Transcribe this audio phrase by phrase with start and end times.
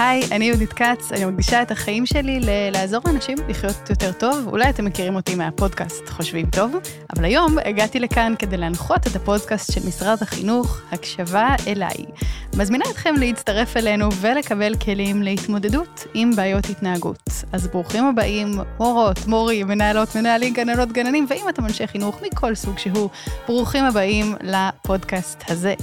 [0.00, 4.46] היי, אני יהודית כץ, אני מקדישה את החיים שלי ל- לעזור לאנשים לחיות יותר טוב.
[4.46, 6.76] אולי אתם מכירים אותי מהפודקאסט חושבים טוב,
[7.16, 12.04] אבל היום הגעתי לכאן כדי להנחות את הפודקאסט של משרד החינוך, הקשבה אליי.
[12.56, 17.30] מזמינה אתכם להצטרף אלינו ולקבל כלים להתמודדות עם בעיות התנהגות.
[17.52, 22.78] אז ברוכים הבאים, מורות, מורים, מנהלות, מנהלים, גננות, גננים, ואם אתם אנשי חינוך מכל סוג
[22.78, 23.08] שהוא,
[23.48, 25.74] ברוכים הבאים לפודקאסט הזה.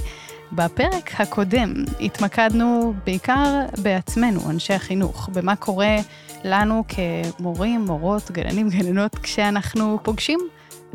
[0.52, 5.96] בפרק הקודם התמקדנו בעיקר בעצמנו, אנשי החינוך, במה קורה
[6.44, 10.40] לנו כמורים, מורות, גננים, גננות, כשאנחנו פוגשים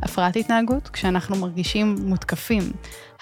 [0.03, 2.63] הפרעת התנהגות, כשאנחנו מרגישים מותקפים.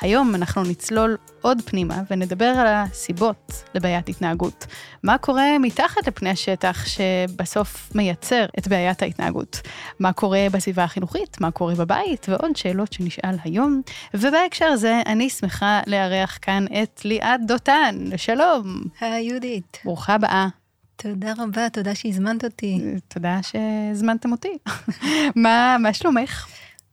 [0.02, 4.66] היום אנחנו נצלול עוד פנימה ונדבר על הסיבות לבעיית התנהגות.
[5.03, 9.62] מה קורה מתחת לפני השטח שבסוף מייצר את בעיית ההתנהגות?
[9.99, 11.41] מה קורה בסביבה החינוכית?
[11.41, 12.25] מה קורה בבית?
[12.30, 13.81] ועוד שאלות שנשאל היום.
[14.13, 17.95] ובהקשר הזה, אני שמחה לארח כאן את ליאת דותן.
[18.17, 18.84] שלום.
[19.02, 19.78] היי יהודית.
[19.86, 20.47] ברוכה הבאה.
[20.95, 22.80] תודה רבה, תודה שהזמנת אותי.
[23.08, 24.58] תודה שהזמנתם אותי.
[25.44, 26.47] מה, מה שלומך?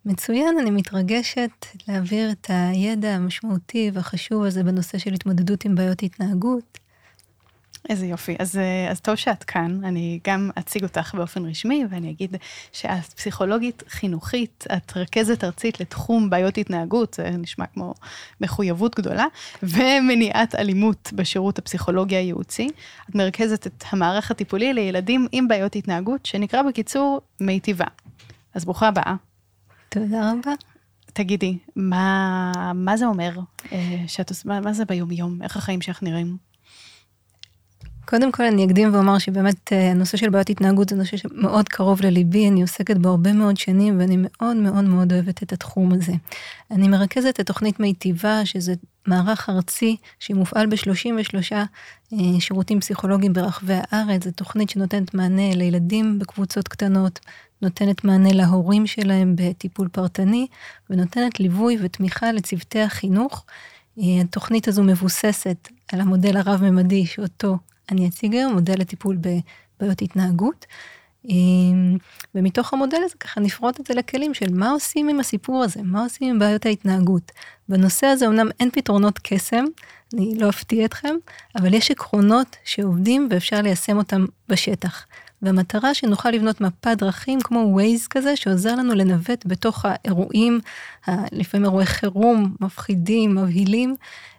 [0.09, 6.79] מצוין, אני מתרגשת להעביר את הידע המשמעותי והחשוב הזה בנושא של התמודדות עם בעיות התנהגות.
[7.89, 8.37] איזה יופי.
[8.39, 12.37] אז, אה, אז טוב שאת כאן, אני גם אציג אותך באופן רשמי, ואני אגיד
[12.73, 17.95] שאת פסיכולוגית חינוכית, את רכזת ארצית לתחום בעיות התנהגות, זה נשמע כמו
[18.41, 19.27] מחויבות גדולה,
[19.63, 22.69] ומניעת אלימות בשירות הפסיכולוגי הייעוצי.
[23.11, 27.87] את מרכזת את המערך הטיפולי לילדים עם בעיות התנהגות, שנקרא בקיצור מיטיבה.
[28.55, 29.28] אז ברוכה הבאה.
[29.89, 30.53] תודה רבה.
[31.13, 33.31] תגידי, מה, מה זה אומר
[33.73, 35.43] אה, שאת מה, מה זה ביום-יום?
[35.43, 36.37] איך החיים שלך נראים?
[38.05, 42.03] קודם כל אני אקדים ואומר שבאמת אה, הנושא של בעיות התנהגות זה נושא שמאוד קרוב
[42.03, 46.13] לליבי, אני עוסקת בו הרבה מאוד שנים ואני מאוד מאוד מאוד אוהבת את התחום הזה.
[46.71, 48.75] אני מרכזת את תוכנית מיטיבה, שזה
[49.07, 56.69] מערך ארצי שמופעל ב-33 אה, שירותים פסיכולוגיים ברחבי הארץ, זו תוכנית שנותנת מענה לילדים בקבוצות
[56.69, 57.21] קטנות,
[57.63, 60.47] נותנת מענה להורים שלהם בטיפול פרטני,
[60.91, 63.45] ונותנת ליווי ותמיכה לצוותי החינוך.
[63.99, 67.57] אה, התוכנית הזו מבוססת על המודל הרב-ממדי שאותו
[67.91, 70.67] אני אציג היום, מודל לטיפול בבעיות התנהגות.
[71.31, 71.35] אה,
[72.35, 76.03] ומתוך המודל הזה ככה נפרוט את זה לכלים של מה עושים עם הסיפור הזה, מה
[76.03, 77.33] עושים עם בעיות ההתנהגות.
[77.69, 79.65] בנושא הזה אמנם אין פתרונות קסם,
[80.15, 81.17] אני לא אפתיע אתכם,
[81.57, 85.07] אבל יש עקרונות שעובדים ואפשר ליישם אותם בשטח.
[85.43, 90.61] והמטרה שנוכל לבנות מפת דרכים כמו ווייז כזה, שעוזר לנו לנווט בתוך האירועים,
[91.33, 93.97] לפעמים אירועי חירום, מפחידים, מבהילים,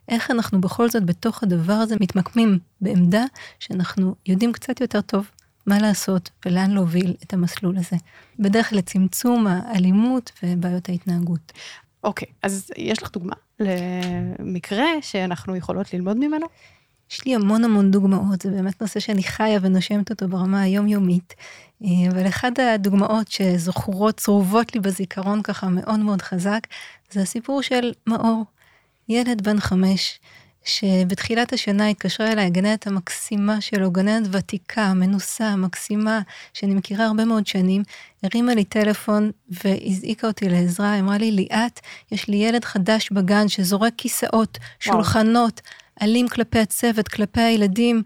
[0.10, 3.24] איך אנחנו בכל זאת בתוך הדבר הזה מתמקמים בעמדה
[3.60, 5.30] שאנחנו יודעים קצת יותר טוב
[5.66, 7.98] מה לעשות ולאן להוביל את המסלול הזה.
[8.40, 11.52] בדרך לצמצום האלימות ובעיות ההתנהגות.
[12.04, 16.46] אוקיי, okay, אז יש לך דוגמה למקרה שאנחנו יכולות ללמוד ממנו?
[17.12, 21.34] יש לי המון המון דוגמאות, זה באמת נושא שאני חיה ונושמת אותו ברמה היומיומית.
[21.84, 26.60] אה, אבל אחת הדוגמאות שזכורות, צרובות לי בזיכרון ככה מאוד מאוד חזק,
[27.12, 28.44] זה הסיפור של מאור,
[29.10, 30.20] ילד בן חמש,
[30.64, 36.22] שבתחילת השנה התקשרה אליי הגננת המקסימה שלו, גננת ותיקה, מנוסה, מקסימה,
[36.54, 37.84] שאני מכירה הרבה מאוד שנים,
[38.24, 41.80] הרימה לי טלפון והזעיקה אותי לעזרה, אמרה לי, ליאת,
[42.12, 45.70] יש לי ילד חדש בגן שזורק כיסאות, שולחנות, וואו.
[46.02, 48.02] אלים כלפי הצוות, כלפי הילדים,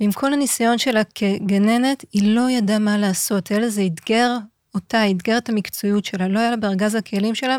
[0.00, 3.48] ועם כל הניסיון שלה כגננת, היא לא ידעה מה לעשות.
[3.48, 4.36] הילד הזה אתגר
[4.74, 7.56] אותה, אתגר את המקצועיות שלה, לא היה לה בארגז הכלים שלה,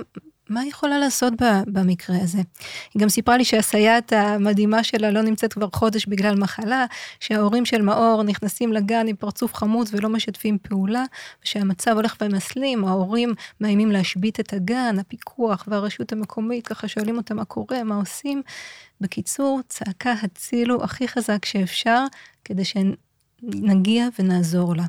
[0.49, 1.33] מה היא יכולה לעשות
[1.67, 2.37] במקרה הזה?
[2.93, 6.85] היא גם סיפרה לי שהסייעת המדהימה שלה לא נמצאת כבר חודש בגלל מחלה,
[7.19, 11.03] שההורים של מאור נכנסים לגן עם פרצוף חמוץ ולא משתפים פעולה,
[11.43, 17.45] ושהמצב הולך ומסלים, ההורים מאיימים להשבית את הגן, הפיקוח והרשות המקומית ככה שואלים אותה מה
[17.45, 18.41] קורה, מה עושים.
[19.01, 22.05] בקיצור, צעקה הצילו הכי חזק שאפשר,
[22.45, 24.85] כדי שנגיע ונעזור לה.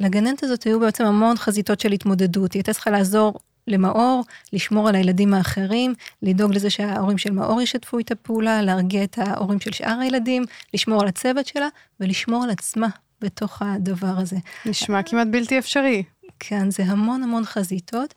[0.00, 3.34] לגננת הזאת היו בעצם המון חזיתות של התמודדות, היא הייתה צריכה לעזור
[3.66, 9.18] למאור, לשמור על הילדים האחרים, לדאוג לזה שההורים של מאור ישתפו איתה פעולה, להרגיע את
[9.18, 10.44] ההורים של שאר הילדים,
[10.74, 11.68] לשמור על הצוות שלה
[12.00, 12.88] ולשמור על עצמה
[13.20, 14.36] בתוך הדבר הזה.
[14.66, 16.02] נשמע כמעט בלתי אפשרי.
[16.38, 18.14] כן, זה המון המון חזיתות,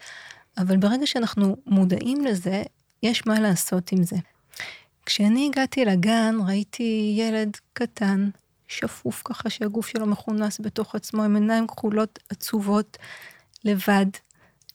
[0.57, 2.63] אבל ברגע שאנחנו מודעים לזה,
[3.03, 4.15] יש מה לעשות עם זה.
[5.05, 8.29] כשאני הגעתי לגן, ראיתי ילד קטן,
[8.67, 12.97] שפוף ככה, שהגוף שלו מכונס בתוך עצמו, עם עיניים כחולות עצובות,
[13.65, 14.05] לבד,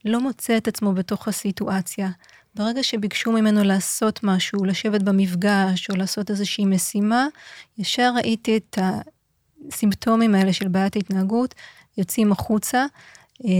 [0.04, 2.08] לא מוצא את עצמו בתוך הסיטואציה.
[2.54, 7.26] ברגע שביקשו ממנו לעשות משהו, לשבת במפגש או לעשות איזושהי משימה,
[7.78, 8.78] ישר ראיתי את
[9.68, 11.54] הסימפטומים האלה של בעיית התנהגות
[11.98, 12.86] יוצאים החוצה.
[13.44, 13.50] אה,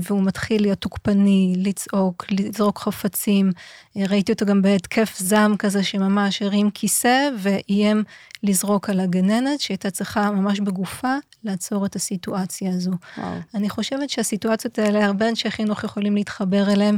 [0.00, 3.50] והוא מתחיל להיות תוקפני, לצעוק, לזרוק חפצים.
[3.96, 8.04] אה, ראיתי אותו גם בהתקף זעם כזה שממש הרים כיסא ואיים
[8.42, 11.14] לזרוק על הגננת, שהייתה צריכה ממש בגופה
[11.44, 12.92] לעצור את הסיטואציה הזו.
[13.18, 13.34] וואו.
[13.54, 16.96] אני חושבת שהסיטואציות האלה, הרבה אנשי חינוך יכולים להתחבר אליהם.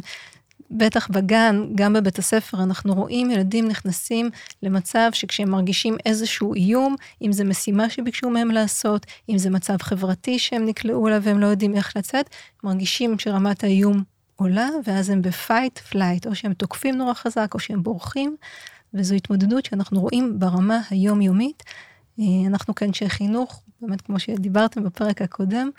[0.71, 4.31] בטח בגן, גם בבית הספר, אנחנו רואים ילדים נכנסים
[4.63, 10.39] למצב שכשהם מרגישים איזשהו איום, אם זה משימה שביקשו מהם לעשות, אם זה מצב חברתי
[10.39, 12.31] שהם נקלעו אליו והם לא יודעים איך לצאת,
[12.65, 14.03] מרגישים שרמת האיום
[14.37, 18.37] עולה, ואז הם ב fight flight, או שהם תוקפים נורא חזק, או שהם בורחים,
[18.95, 21.63] וזו התמודדות שאנחנו רואים ברמה היומיומית.
[22.21, 25.71] אה, אנחנו כאנשי חינוך, באמת כמו שדיברתם בפרק הקודם,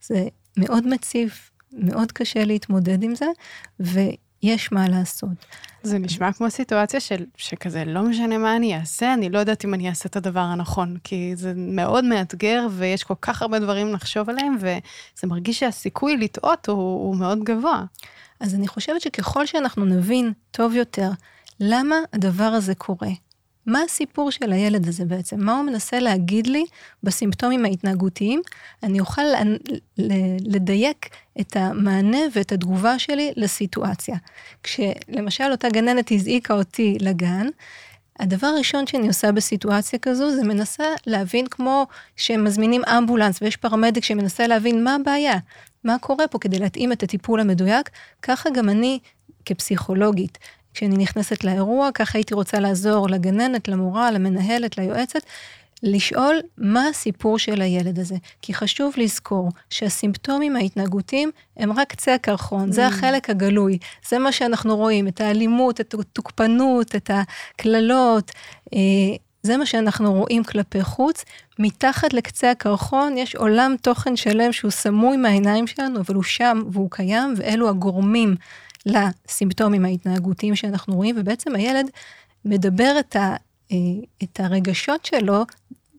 [0.00, 3.26] זה מאוד מציף, מאוד קשה להתמודד עם זה,
[3.80, 4.00] ו...
[4.46, 5.46] יש מה לעשות.
[5.82, 9.74] זה נשמע כמו סיטואציה של, שכזה, לא משנה מה אני אעשה, אני לא יודעת אם
[9.74, 14.30] אני אעשה את הדבר הנכון, כי זה מאוד מאתגר ויש כל כך הרבה דברים לחשוב
[14.30, 17.84] עליהם, וזה מרגיש שהסיכוי לטעות הוא, הוא מאוד גבוה.
[18.40, 21.10] אז אני חושבת שככל שאנחנו נבין טוב יותר
[21.60, 23.10] למה הדבר הזה קורה,
[23.66, 25.40] מה הסיפור של הילד הזה בעצם?
[25.40, 26.64] מה הוא מנסה להגיד לי
[27.02, 28.42] בסימפטומים ההתנהגותיים?
[28.82, 29.22] אני אוכל
[30.40, 31.08] לדייק
[31.40, 34.16] את המענה ואת התגובה שלי לסיטואציה.
[34.62, 37.46] כשלמשל אותה גננת הזעיקה אותי לגן,
[38.20, 41.86] הדבר הראשון שאני עושה בסיטואציה כזו, זה מנסה להבין כמו
[42.16, 45.38] שהם מזמינים אמבולנס ויש פרמדיק שמנסה להבין מה הבעיה,
[45.84, 47.90] מה קורה פה כדי להתאים את הטיפול המדויק,
[48.22, 48.98] ככה גם אני
[49.44, 50.38] כפסיכולוגית
[50.76, 55.20] כשאני נכנסת לאירוע, ככה הייתי רוצה לעזור לגננת, למורה, למנהלת, ליועצת,
[55.82, 58.16] לשאול מה הסיפור של הילד הזה.
[58.42, 62.72] כי חשוב לזכור שהסימפטומים ההתנהגותיים הם רק קצה הקרחון, mm.
[62.72, 63.78] זה החלק הגלוי,
[64.08, 68.32] זה מה שאנחנו רואים, את האלימות, את התוקפנות, את הקללות,
[68.74, 68.78] אה,
[69.42, 71.24] זה מה שאנחנו רואים כלפי חוץ.
[71.58, 76.90] מתחת לקצה הקרחון יש עולם תוכן שלם שהוא סמוי מהעיניים שלנו, אבל הוא שם והוא
[76.90, 78.34] קיים, ואלו הגורמים
[78.86, 81.86] לסימפטומים ההתנהגותיים שאנחנו רואים, ובעצם הילד
[82.44, 83.36] מדבר את, ה,
[83.72, 83.76] אה,
[84.22, 85.44] את הרגשות שלו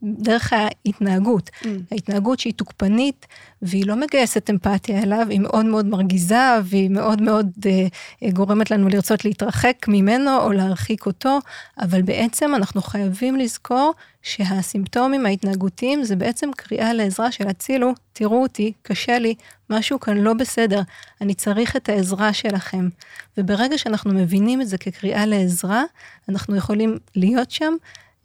[0.04, 1.50] דרך ההתנהגות.
[1.50, 1.68] Mm.
[1.92, 3.25] ההתנהגות שהיא תוקפנית,
[3.62, 7.88] והיא לא מגייסת אמפתיה אליו, היא מאוד מאוד מרגיזה, והיא מאוד מאוד אה,
[8.24, 11.40] אה, גורמת לנו לרצות להתרחק ממנו או להרחיק אותו,
[11.80, 13.94] אבל בעצם אנחנו חייבים לזכור
[14.27, 19.35] שהסימפטומים ההתנהגותיים זה בעצם קריאה לעזרה של הצילו, תראו אותי, קשה לי,
[19.69, 20.81] משהו כאן לא בסדר,
[21.21, 22.89] אני צריך את העזרה שלכם.
[23.38, 25.83] וברגע שאנחנו מבינים את זה כקריאה לעזרה,
[26.29, 27.74] אנחנו יכולים להיות שם.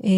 [0.05, 0.11] אה,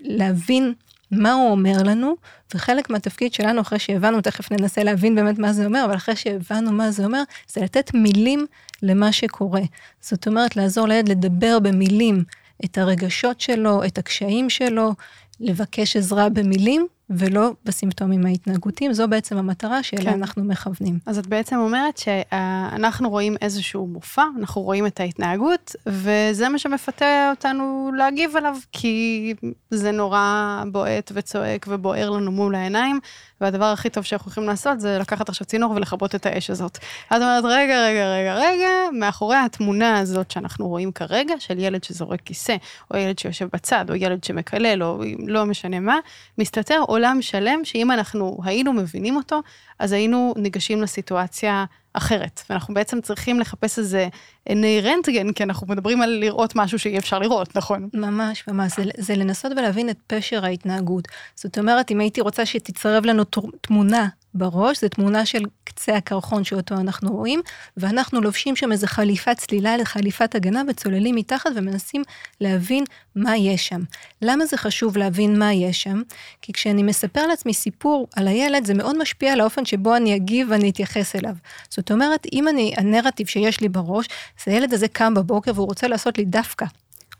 [0.00, 0.72] להבין
[1.10, 2.14] מה הוא אומר לנו,
[2.54, 6.72] וחלק מהתפקיד שלנו, אחרי שהבנו, תכף ננסה להבין באמת מה זה אומר, אבל אחרי שהבנו
[6.72, 8.46] מה זה אומר, זה לתת מילים
[8.82, 9.62] למה שקורה.
[10.00, 12.24] זאת אומרת, לעזור לילד לדבר במילים
[12.64, 14.92] את הרגשות שלו, את הקשיים שלו,
[15.40, 20.18] לבקש עזרה במילים, ולא בסימפטומים ההתנהגותיים, זו בעצם המטרה שאליה כן.
[20.18, 20.98] אנחנו מכוונים.
[21.06, 27.30] אז את בעצם אומרת שאנחנו רואים איזשהו מופע, אנחנו רואים את ההתנהגות, וזה מה שמפתה
[27.30, 29.34] אותנו להגיב עליו, כי
[29.70, 33.00] זה נורא בועט וצועק ובוער לנו מול העיניים,
[33.40, 36.78] והדבר הכי טוב שאנחנו יכולים לעשות זה לקחת עכשיו צינור ולכבות את האש הזאת.
[37.06, 42.20] את אומרת, רגע, רגע, רגע, רגע, מאחורי התמונה הזאת שאנחנו רואים כרגע, של ילד שזורק
[42.20, 42.56] כיסא,
[42.90, 45.96] או ילד שיושב בצד, או ילד שמקלל, או לא משנה מה,
[46.38, 49.40] מסתתר עולם שלם שאם אנחנו היינו מבינים אותו,
[49.78, 52.42] אז היינו ניגשים לסיטואציה אחרת.
[52.50, 54.08] ואנחנו בעצם צריכים לחפש איזה
[54.46, 57.88] עיני רנטגן, כי אנחנו מדברים על לראות משהו שאי אפשר לראות, נכון?
[57.94, 58.72] ממש, ממש.
[58.76, 61.08] זה, זה לנסות ולהבין את פשר ההתנהגות.
[61.34, 63.24] זאת אומרת, אם הייתי רוצה שתצרב לנו
[63.60, 67.40] תמונה בראש, זו תמונה של קצה הקרחון שאותו אנחנו רואים,
[67.76, 72.02] ואנחנו לובשים שם איזה חליפת צלילה לחליפת הגנה וצוללים מתחת ומנסים
[72.40, 72.84] להבין
[73.16, 73.80] מה יש שם.
[74.22, 76.02] למה זה חשוב להבין מה יש שם?
[76.42, 80.48] כי כשאני מספר לעצמי סיפור על הילד, זה מאוד משפיע על האופן שבו אני אגיב
[80.50, 81.34] ואני אתייחס אליו.
[81.70, 84.06] זאת אומרת, אם אני, הנרטיב שיש לי בראש,
[84.44, 86.66] זה הילד הזה קם בבוקר והוא רוצה לעשות לי דווקא.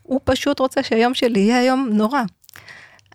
[0.03, 2.21] הוא פשוט רוצה שהיום שלי יהיה יום נורא.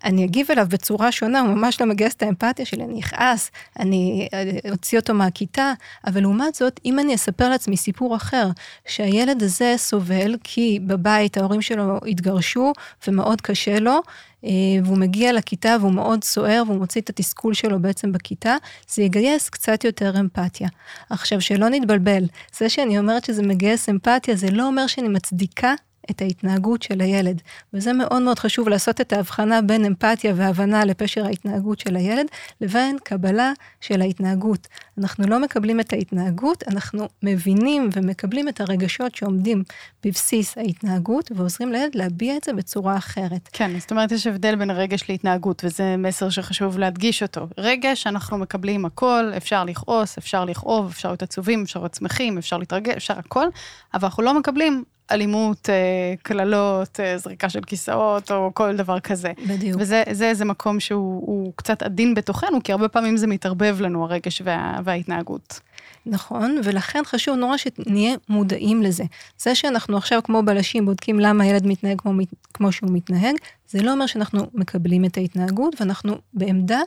[0.04, 4.28] אני אגיב אליו בצורה שונה, הוא ממש לא מגייס את האמפתיה שלי, אני אכעס, אני
[4.70, 5.72] אוציא אותו מהכיתה,
[6.06, 8.48] אבל לעומת זאת, אם אני אספר לעצמי סיפור אחר,
[8.86, 12.72] שהילד הזה סובל כי בבית ההורים שלו התגרשו
[13.08, 14.00] ומאוד קשה לו,
[14.44, 14.50] אה,
[14.84, 18.56] והוא מגיע לכיתה והוא מאוד סוער והוא מוציא את התסכול שלו בעצם בכיתה,
[18.88, 20.68] זה יגייס קצת יותר אמפתיה.
[21.10, 22.24] עכשיו, שלא נתבלבל,
[22.56, 25.74] זה שאני אומרת שזה מגייס אמפתיה, זה לא אומר שאני מצדיקה
[26.10, 27.42] את ההתנהגות של הילד.
[27.72, 32.26] וזה מאוד מאוד חשוב לעשות את ההבחנה בין אמפתיה והבנה לפשר ההתנהגות של הילד,
[32.60, 34.68] לבין קבלה של ההתנהגות.
[34.98, 39.62] אנחנו לא מקבלים את ההתנהגות, אנחנו מבינים ומקבלים את הרגשות שעומדים
[40.04, 43.48] בבסיס ההתנהגות, ועוזרים לילד להביע את זה בצורה אחרת.
[43.52, 47.46] כן, זאת אומרת, יש הבדל בין רגש להתנהגות, וזה מסר שחשוב להדגיש אותו.
[47.58, 52.58] רגש, אנחנו מקבלים הכל, אפשר לכעוס, אפשר לכאוב, אפשר להיות עצובים, אפשר להיות שמחים, אפשר
[52.58, 53.46] להתרגש, אפשר הכל,
[53.94, 59.32] אבל אנחנו לא מקבלים אלימות, אה, קללות, אה, זריקה של כיסאות, או כל דבר כזה.
[59.48, 59.80] בדיוק.
[59.80, 64.80] וזה איזה מקום שהוא קצת עדין בתוכנו, כי הרבה פעמים זה מתערבב לנו, הרגש וה,
[64.84, 65.60] וההתנהגות.
[66.06, 69.04] נכון, ולכן חשוב נורא שנהיה מודעים לזה.
[69.38, 72.12] זה שאנחנו עכשיו כמו בלשים בודקים למה הילד מתנהג כמו,
[72.54, 73.34] כמו שהוא מתנהג,
[73.68, 76.80] זה לא אומר שאנחנו מקבלים את ההתנהגות, ואנחנו בעמדה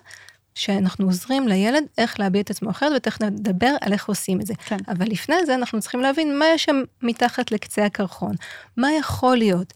[0.59, 4.53] שאנחנו עוזרים לילד איך להביע את עצמו אחרת, ותכף נדבר על איך עושים את זה.
[4.65, 4.77] כן.
[4.87, 8.35] אבל לפני זה אנחנו צריכים להבין מה יש שם מתחת לקצה הקרחון,
[8.77, 9.73] מה יכול להיות.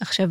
[0.00, 0.30] עכשיו,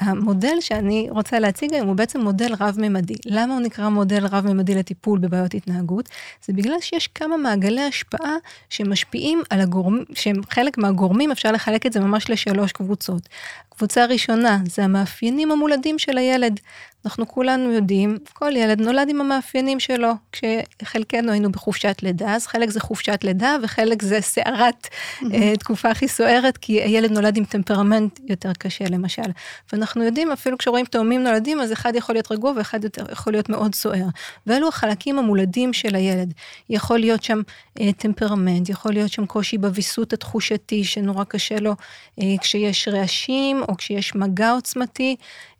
[0.00, 3.14] המודל שאני רוצה להציג היום הוא בעצם מודל רב-ממדי.
[3.26, 6.08] למה הוא נקרא מודל רב-ממדי לטיפול בבעיות התנהגות?
[6.44, 8.36] זה בגלל שיש כמה מעגלי השפעה
[8.68, 13.28] שמשפיעים על הגורמים, שהם חלק מהגורמים, אפשר לחלק את זה ממש לשלוש קבוצות.
[13.68, 16.60] קבוצה ראשונה זה המאפיינים המולדים של הילד.
[17.04, 20.12] אנחנו כולנו יודעים, כל ילד נולד עם המאפיינים שלו.
[20.32, 25.26] כשחלקנו היינו בחופשת לידה, אז חלק זה חופשת לידה וחלק זה סערת mm-hmm.
[25.58, 29.22] תקופה הכי סוערת, כי הילד נולד עם טמפרמנט יותר קשה למשל.
[29.72, 32.80] ואנחנו יודעים, אפילו כשרואים תאומים נולדים, אז אחד יכול להיות רגוע ואחד
[33.12, 34.06] יכול להיות מאוד סוער.
[34.46, 36.34] ואלו החלקים המולדים של הילד.
[36.70, 37.40] יכול להיות שם
[37.80, 41.74] אה, טמפרמנט, יכול להיות שם קושי בוויסות התחושתי, שנורא קשה לו
[42.20, 45.16] אה, כשיש רעשים או כשיש מגע עוצמתי.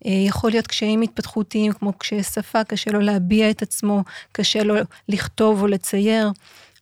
[0.07, 4.75] אה, יכול להיות קשיים התפתחותיים, כמו קשיי שפה, קשה לו להביע את עצמו, קשה לו
[5.09, 6.31] לכתוב או לצייר.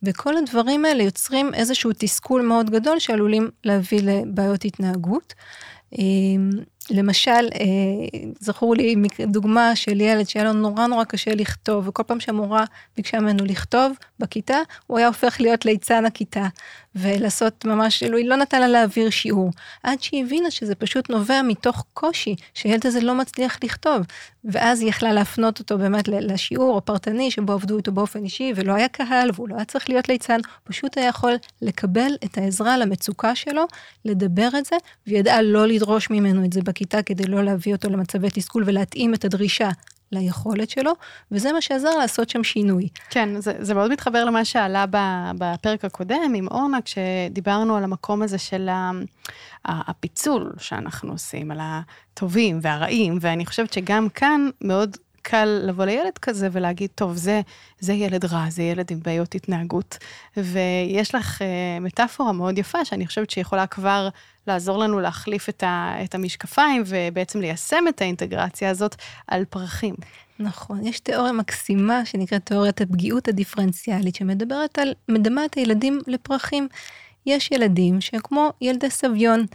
[0.03, 5.33] וכל הדברים האלה יוצרים איזשהו תסכול מאוד גדול שעלולים להביא לבעיות התנהגות.
[6.91, 8.95] למשל, אה, זכור לי
[9.27, 12.65] דוגמה של ילד שהיה לו נורא נורא קשה לכתוב, וכל פעם שהמורה
[12.97, 16.47] ביקשה ממנו לכתוב בכיתה, הוא היה הופך להיות ליצן הכיתה,
[16.95, 19.51] ולעשות ממש, כאילו, היא לא נתנה לה להעביר שיעור,
[19.83, 24.01] עד שהיא הבינה שזה פשוט נובע מתוך קושי, שהילד הזה לא מצליח לכתוב,
[24.43, 28.87] ואז היא יכלה להפנות אותו באמת לשיעור הפרטני, שבו עבדו איתו באופן אישי, ולא היה
[28.87, 33.65] קהל, והוא לא היה צריך להיות ליצן, פשוט היה יכול לקבל את העזרה למצוקה שלו,
[34.05, 34.75] לדבר את זה,
[35.07, 37.03] וידעה לא לדרוש ממנו את זה בכיתה.
[37.03, 39.69] כדי לא להביא אותו למצבי תסכול ולהתאים את הדרישה
[40.11, 40.91] ליכולת שלו,
[41.31, 42.89] וזה מה שעזר לעשות שם שינוי.
[43.09, 44.85] כן, זה, זה מאוד מתחבר למה שעלה
[45.37, 48.69] בפרק הקודם עם אורנה, כשדיברנו על המקום הזה של
[49.65, 56.47] הפיצול שאנחנו עושים, על הטובים והרעים, ואני חושבת שגם כאן מאוד קל לבוא לילד כזה
[56.51, 57.41] ולהגיד, טוב, זה,
[57.79, 59.97] זה ילד רע, זה ילד עם בעיות התנהגות.
[60.37, 61.43] ויש לך uh,
[61.81, 64.09] מטאפורה מאוד יפה, שאני חושבת שיכולה כבר
[64.47, 68.95] לעזור לנו להחליף את, ה, את המשקפיים, ובעצם ליישם את האינטגרציה הזאת
[69.27, 69.95] על פרחים.
[70.39, 76.67] נכון, יש תיאוריה מקסימה שנקראת תיאוריית הפגיעות הדיפרנציאלית, שמדברת על, מדמה את הילדים לפרחים.
[77.25, 79.45] יש ילדים שהם כמו ילדי סביון.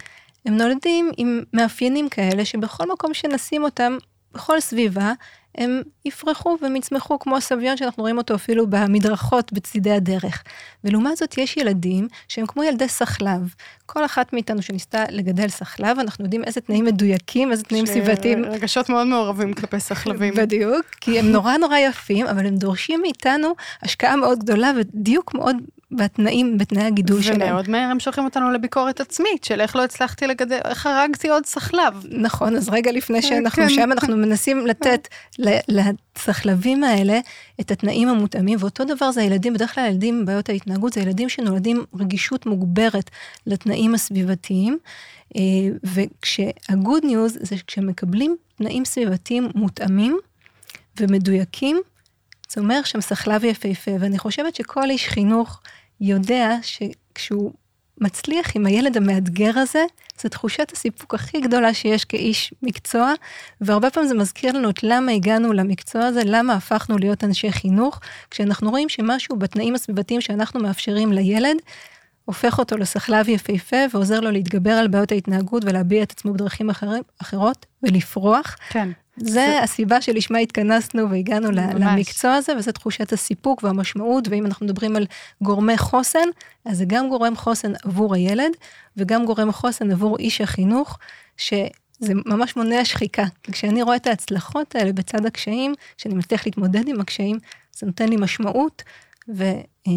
[0.46, 3.96] הם נולדים עם מאפיינים כאלה שבכל מקום שנשים אותם,
[4.34, 5.12] בכל סביבה,
[5.58, 10.42] הם יפרחו והם יצמחו כמו הסביון שאנחנו רואים אותו אפילו במדרכות בצידי הדרך.
[10.84, 13.54] ולעומת זאת יש ילדים שהם כמו ילדי סחלב.
[13.86, 18.44] כל אחת מאיתנו שניסתה לגדל סחלב, אנחנו יודעים איזה תנאים מדויקים, איזה תנאים סביבתיים.
[18.44, 20.34] רגשות מאוד מעורבים כלפי סחלבים.
[20.34, 25.56] בדיוק, כי הם נורא נורא יפים, אבל הם דורשים מאיתנו השקעה מאוד גדולה ודיוק מאוד
[25.96, 27.50] בתנאים, בתנאי הגידול שלהם.
[27.50, 31.46] ומאוד מהר הם שולחים אותנו לביקורת עצמית, של איך לא הצלחתי לגדל, איך הרגתי עוד
[31.46, 32.06] סחלב.
[32.10, 33.68] נכון, אז רגע לפני שאנחנו כן.
[33.68, 35.08] שם, אנחנו מנסים לתת
[35.68, 37.20] לסחלבים האלה
[37.60, 41.28] את התנאים המותאמים, ואותו דבר זה הילדים, בדרך כלל ילדים עם בעיות ההתנהגות, זה ילדים
[41.28, 43.10] שנולדים רגישות מוגברת
[43.46, 44.78] לתנאים הסביבתיים,
[45.36, 45.40] אה,
[45.84, 50.18] וכשה-good news זה כשמקבלים תנאים סביבתיים מותאמים
[51.00, 51.80] ומדויקים,
[52.48, 55.60] זה אומר שהם סחלב יפהפה, ואני חושבת שכל איש חינוך
[56.00, 57.52] יודע שכשהוא
[58.00, 59.84] מצליח עם הילד המאתגר הזה,
[60.22, 63.12] זו תחושת הסיפוק הכי גדולה שיש כאיש מקצוע,
[63.60, 68.00] והרבה פעמים זה מזכיר לנו את למה הגענו למקצוע הזה, למה הפכנו להיות אנשי חינוך,
[68.30, 71.56] כשאנחנו רואים שמשהו בתנאים הסביבתיים שאנחנו מאפשרים לילד,
[72.24, 76.90] הופך אותו לסחלב יפהפה ועוזר לו להתגבר על בעיות ההתנהגות ולהביע את עצמו בדרכים אחר,
[77.22, 78.56] אחרות ולפרוח.
[78.68, 78.88] כן.
[79.16, 81.74] זה, זה הסיבה שלשמה התכנסנו והגענו ממש.
[81.78, 85.06] למקצוע הזה, וזה תחושת הסיפוק והמשמעות, ואם אנחנו מדברים על
[85.42, 86.28] גורמי חוסן,
[86.64, 88.52] אז זה גם גורם חוסן עבור הילד,
[88.96, 90.98] וגם גורם חוסן עבור איש החינוך,
[91.36, 93.24] שזה ממש מונע שחיקה.
[93.52, 97.38] כשאני רואה את ההצלחות האלה בצד הקשיים, שאני מצליח להתמודד עם הקשיים,
[97.72, 98.82] זה נותן לי משמעות,
[99.28, 99.42] ו,
[99.86, 99.92] אה,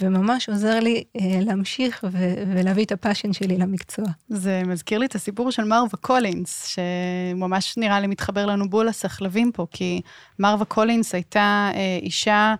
[0.00, 4.04] וממש עוזר לי אה, להמשיך ו, ולהביא את הפאשן שלי למקצוע.
[4.28, 9.52] זה מזכיר לי את הסיפור של מרווה קולינס, שממש נראה לי מתחבר לנו בול לסחלבים
[9.52, 10.00] פה, כי
[10.38, 11.70] מרווה קולינס הייתה
[12.02, 12.54] אישה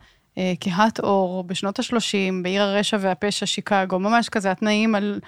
[0.60, 5.20] כהת עור בשנות ה-30 בעיר הרשע והפשע שיקגו, ממש כזה התנאים על...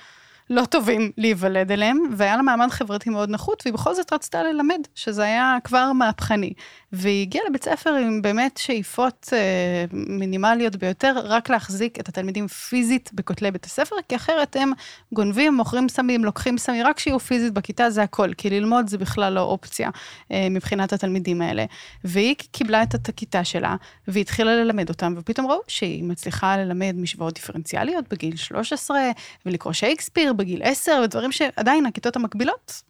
[0.50, 4.80] לא טובים להיוולד אליהם, והיה לה מעמד חברתי מאוד נחות, והיא בכל זאת רצתה ללמד,
[4.94, 6.52] שזה היה כבר מהפכני.
[6.92, 13.10] והיא הגיעה לבית ספר עם באמת שאיפות אה, מינימליות ביותר, רק להחזיק את התלמידים פיזית
[13.14, 14.72] בכותלי בית הספר, כי אחרת הם
[15.12, 19.32] גונבים, מוכרים סמים, לוקחים סמים, רק שיהיו פיזית בכיתה זה הכל, כי ללמוד זה בכלל
[19.32, 19.90] לא אופציה
[20.32, 21.64] אה, מבחינת התלמידים האלה.
[22.04, 23.76] והיא קיבלה את הכיתה שלה,
[24.08, 29.00] והיא התחילה ללמד אותם, ופתאום ראו שהיא מצליחה ללמד משוואות דיפרנציאליות בגיל 13,
[29.46, 32.82] ולקרוא שייקספיר בגיל 10, ודברים שעדיין הכיתות המקבילות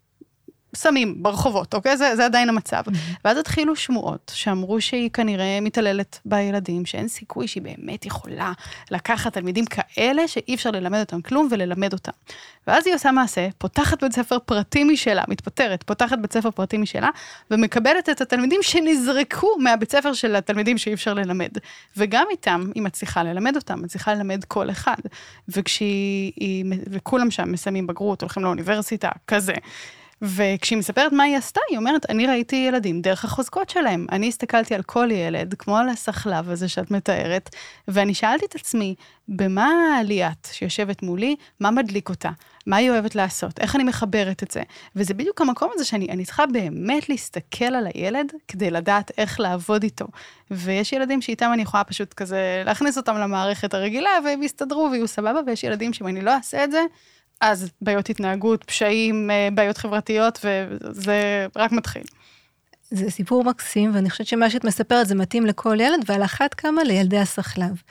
[0.75, 1.97] סמים ברחובות, אוקיי?
[1.97, 2.83] זה, זה עדיין המצב.
[3.25, 8.53] ואז התחילו שמועות שאמרו שהיא כנראה מתעללת בילדים, שאין סיכוי שהיא באמת יכולה
[8.91, 12.13] לקחת תלמידים כאלה שאי אפשר ללמד אותם כלום וללמד אותם.
[12.67, 17.09] ואז היא עושה מעשה, פותחת בית ספר פרטי משלה, מתפטרת, פותחת בית ספר פרטי משלה,
[17.51, 21.51] ומקבלת את התלמידים שנזרקו מהבית ספר של התלמידים שאי אפשר ללמד.
[21.97, 24.97] וגם איתם היא מצליחה ללמד אותם, מצליחה ללמד כל אחד.
[25.49, 29.55] וכשהיא, וכולם שם מסיימים בגרות, הולכים לאוניברסיטה, כזה.
[30.23, 34.07] וכשהיא מספרת מה היא עשתה, היא אומרת, אני ראיתי ילדים דרך החוזקות שלהם.
[34.13, 37.51] אני הסתכלתי על כל ילד, כמו על הסחלב הזה שאת מתארת,
[37.89, 38.95] ואני שאלתי את עצמי,
[39.29, 39.69] במה
[40.05, 42.31] ליאת שיושבת מולי, מה מדליק אותה?
[42.67, 43.59] מה היא אוהבת לעשות?
[43.61, 44.63] איך אני מחברת את זה?
[44.97, 50.07] וזה בדיוק המקום הזה שאני צריכה באמת להסתכל על הילד כדי לדעת איך לעבוד איתו.
[50.51, 55.41] ויש ילדים שאיתם אני יכולה פשוט כזה להכניס אותם למערכת הרגילה, והם יסתדרו ויהיו סבבה,
[55.47, 56.81] ויש ילדים שאם אני לא אעשה את זה,
[57.41, 62.03] אז בעיות התנהגות, פשעים, אה, בעיות חברתיות, וזה רק מתחיל.
[62.91, 66.85] זה סיפור מקסים, ואני חושבת שמה שאת מספרת זה מתאים לכל ילד, ועל אחת כמה
[66.85, 67.83] לילדי הסחלב.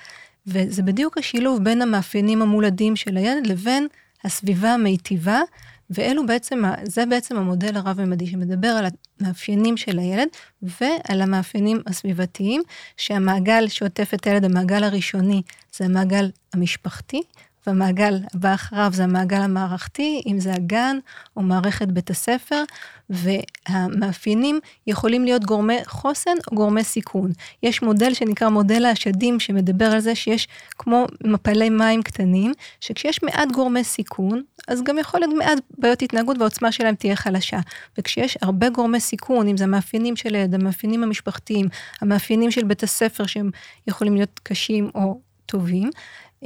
[0.47, 3.87] וזה בדיוק השילוב בין המאפיינים המולדים של הילד לבין
[4.23, 5.41] הסביבה המיטיבה,
[5.89, 8.85] ואלו בעצם, זה בעצם המודל הרב-ממדי שמדבר על
[9.19, 10.27] המאפיינים של הילד
[10.61, 12.61] ועל המאפיינים הסביבתיים,
[12.97, 15.41] שהמעגל שעוטף את הילד, המעגל הראשוני,
[15.75, 17.21] זה המעגל המשפחתי,
[17.67, 20.97] והמעגל הבא אחריו זה המעגל המערכתי, אם זה הגן
[21.37, 22.63] או מערכת בית הספר,
[23.09, 27.31] והמאפיינים יכולים להיות גורמי חוסן או גורמי סיכון.
[27.63, 30.47] יש מודל שנקרא מודל השדים שמדבר על זה שיש
[30.77, 32.51] כמו מפלי מים קטנים,
[32.81, 37.59] שכשיש מעט גורמי סיכון, אז גם יכול להיות מעט בעיות התנהגות והעוצמה שלהם תהיה חלשה.
[37.97, 41.67] וכשיש הרבה גורמי סיכון, אם זה המאפיינים של ילד, המאפיינים המשפחתיים,
[42.01, 43.49] המאפיינים של בית הספר שהם
[43.87, 45.89] יכולים להיות קשים או טובים,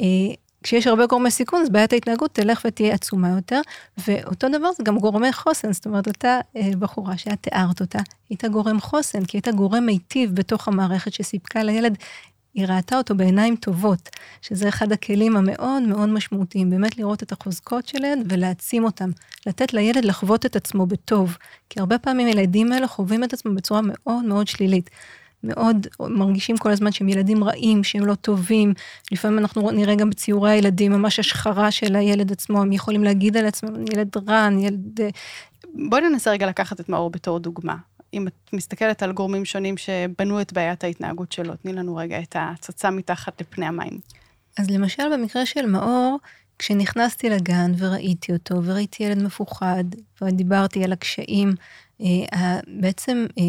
[0.02, 0.06] אה,
[0.64, 3.62] כשיש הרבה גורמי סיכון, אז בעיית ההתנהגות תלך ותהיה עצומה יותר,
[4.08, 8.00] ואותו דבר זה גם גורמי חוסן, זאת אומרת, אותה אה, בחורה שאת תיארת אותה,
[8.30, 11.98] הייתה גורם חוסן, כי הייתה גורם מיטיב בתוך המערכת שסיפקה לילד,
[12.54, 14.10] היא ראתה אותו בעיניים טובות,
[14.42, 19.10] שזה אחד הכלים המאוד מאוד משמעותיים, באמת לראות את החוזקות של ילד ולהעצים אותם,
[19.48, 21.38] לתת לילד לחוות את עצמו בטוב,
[21.70, 24.90] כי הרבה פעמים הילדים האלה חווים את עצמם בצורה מאוד מאוד שלילית.
[25.44, 28.74] מאוד מרגישים כל הזמן שהם ילדים רעים, שהם לא טובים.
[29.12, 33.46] לפעמים אנחנו נראה גם בציורי הילדים, ממש השחרה של הילד עצמו, הם יכולים להגיד על
[33.46, 35.02] עצמם, ילד רע, ילד...
[35.02, 35.10] אה,
[35.90, 37.76] בואי ננסה רגע לקחת את מאור בתור דוגמה.
[38.14, 42.36] אם את מסתכלת על גורמים שונים שבנו את בעיית ההתנהגות שלו, תני לנו רגע את
[42.36, 44.00] ההצצה מתחת לפני המים.
[44.60, 46.18] אז למשל במקרה של מאור,
[46.60, 49.84] כשנכנסתי לגן וראיתי אותו, וראיתי ילד מפוחד,
[50.22, 51.54] ודיברתי על הקשיים
[52.02, 53.44] אה, בעצם אה,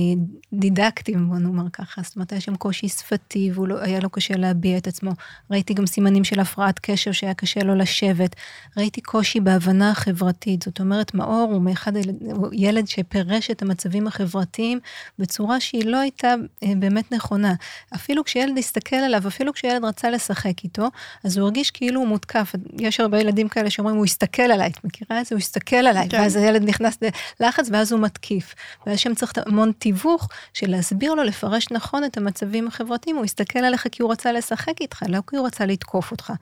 [0.52, 4.78] דידקטיים, בוא נאמר ככה, זאת אומרת, היה שם קושי שפתי, והיה לא, לו קשה להביע
[4.78, 5.10] את עצמו.
[5.50, 8.36] ראיתי גם סימנים של הפרעת קשב שהיה קשה לו לשבת.
[8.76, 14.80] ראיתי קושי בהבנה החברתית, זאת אומרת, מאור הוא מאחד, הוא ילד שפירש את המצבים החברתיים
[15.18, 17.54] בצורה שהיא לא הייתה אה, באמת נכונה.
[17.94, 20.88] אפילו כשילד הסתכל עליו, אפילו כשילד רצה לשחק איתו,
[21.24, 22.52] אז הוא הרגיש כאילו הוא מותקף.
[22.78, 25.34] יש הרבה ילדים כאלה שאומרים, הוא הסתכל עליי, את מכירה את זה?
[25.34, 26.20] הוא הסתכל עליי, כן.
[26.20, 26.98] ואז הילד נכנס
[27.40, 28.54] ללחץ, ואז הוא מתקיף.
[28.86, 33.58] ואז שם צריך המון תיווך של להסביר לו, לפרש נכון את המצבים החברתיים, הוא יסתכל
[33.58, 36.32] עליך כי הוא רצה לשחק איתך, לא כי הוא רצה לתקוף אותך.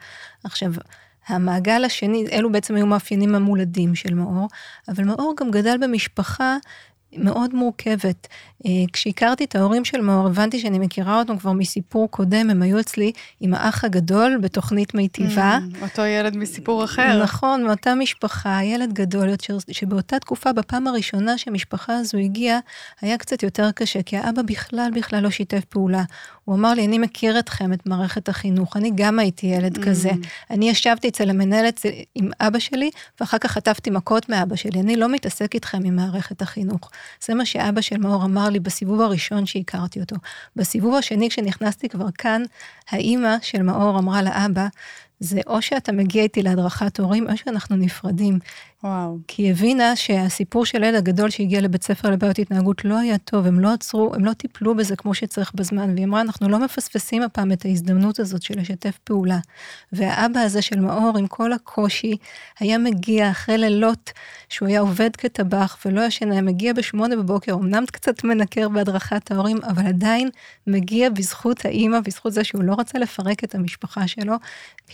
[0.45, 0.73] עכשיו,
[1.27, 4.49] המעגל השני, אלו בעצם היו מאפיינים המולדים של מאור,
[4.89, 6.57] אבל מאור גם גדל במשפחה
[7.17, 8.29] מאוד מורכבת.
[8.67, 12.81] אה, כשהכרתי את ההורים של מאור, הבנתי שאני מכירה אותם כבר מסיפור קודם, הם היו
[12.81, 15.59] אצלי עם האח הגדול בתוכנית מיטיבה.
[15.59, 17.23] Mm, אותו ילד מסיפור אחר.
[17.23, 22.59] נכון, מאותה משפחה, ילד גדול יותר, שבאותה תקופה, בפעם הראשונה שהמשפחה הזו הגיעה,
[23.01, 26.03] היה קצת יותר קשה, כי האבא בכלל בכלל לא שיתף פעולה.
[26.45, 29.87] הוא אמר לי, אני מכיר אתכם, את מערכת החינוך, אני גם הייתי ילד mm.
[29.87, 30.11] כזה.
[30.51, 31.81] אני ישבתי אצל המנהלת
[32.15, 36.43] עם אבא שלי, ואחר כך חטפתי מכות מאבא שלי, אני לא מתעסק איתכם עם מערכת
[36.43, 36.91] החינוך.
[37.25, 40.17] זה מה שאבא של מאור אמר לי בסיבוב הראשון שהכרתי אותו.
[40.57, 42.43] בסיבוב השני, כשנכנסתי כבר כאן,
[42.91, 44.67] האימא של מאור אמרה לאבא,
[45.21, 48.39] זה או שאתה מגיע איתי להדרכת הורים, או שאנחנו נפרדים.
[48.85, 49.19] וואו.
[49.29, 53.47] כי היא הבינה שהסיפור של הילד הגדול שהגיע לבית ספר לבעיות התנהגות לא היה טוב,
[53.47, 57.23] הם לא עצרו, הם לא טיפלו בזה כמו שצריך בזמן, והיא אמרה, אנחנו לא מפספסים
[57.23, 59.39] הפעם את ההזדמנות הזאת של לשתף פעולה.
[59.93, 62.17] והאבא הזה של מאור, עם כל הקושי,
[62.61, 64.13] היה מגיע אחרי לילות
[64.49, 69.59] שהוא היה עובד כטבח ולא ישן, היה מגיע בשמונה בבוקר, אמנם קצת מנקר בהדרכת ההורים,
[69.65, 70.29] אבל עדיין
[70.67, 74.35] מגיע בזכות האימא, בזכות זה שהוא לא רצה לפרק את המשפחה שלו,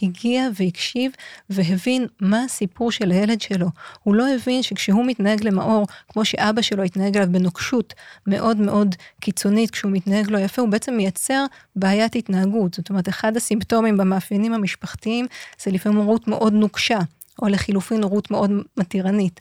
[0.03, 1.13] הגיע והקשיב
[1.51, 3.67] והבין מה הסיפור של הילד שלו.
[4.03, 7.95] הוא לא הבין שכשהוא מתנהג למאור, כמו שאבא שלו התנהג אליו בנוקשות
[8.27, 11.45] מאוד מאוד קיצונית, כשהוא מתנהג לא יפה, הוא בעצם מייצר
[11.77, 12.75] בעיית התנהגות.
[12.75, 15.27] זאת אומרת, אחד הסימפטומים במאפיינים המשפחתיים
[15.63, 16.99] זה לפעמים הורות מאוד נוקשה,
[17.43, 19.41] או לחילופין הורות מאוד מתירנית.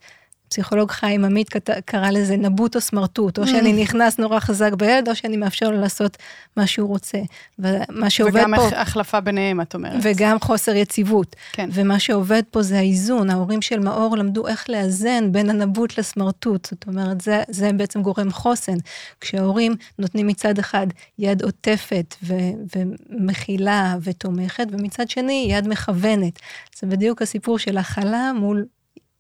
[0.50, 1.50] פסיכולוג חיים עמית
[1.86, 3.82] קרא לזה נבוט או סמרטוט, או שאני mm.
[3.82, 6.18] נכנס נורא חזק בילד, או שאני מאפשר לו לעשות
[6.58, 7.18] מה שהוא רוצה.
[7.60, 8.62] ומה שעובד וגם פה...
[8.62, 10.00] וגם החלפה ביניהם, את אומרת.
[10.02, 11.36] וגם חוסר יציבות.
[11.52, 11.70] כן.
[11.74, 13.30] ומה שעובד פה זה האיזון.
[13.30, 16.68] ההורים של מאור למדו איך לאזן בין הנבוט לסמרטוט.
[16.72, 18.78] זאת אומרת, זה, זה בעצם גורם חוסן.
[19.22, 20.88] כשההורים נותנים מצד אחד
[21.20, 22.34] יד עוטפת ו,
[22.76, 26.40] ומכילה ותומכת, ומצד שני יד מכוונת.
[26.80, 28.66] זה בדיוק הסיפור של הכלה מול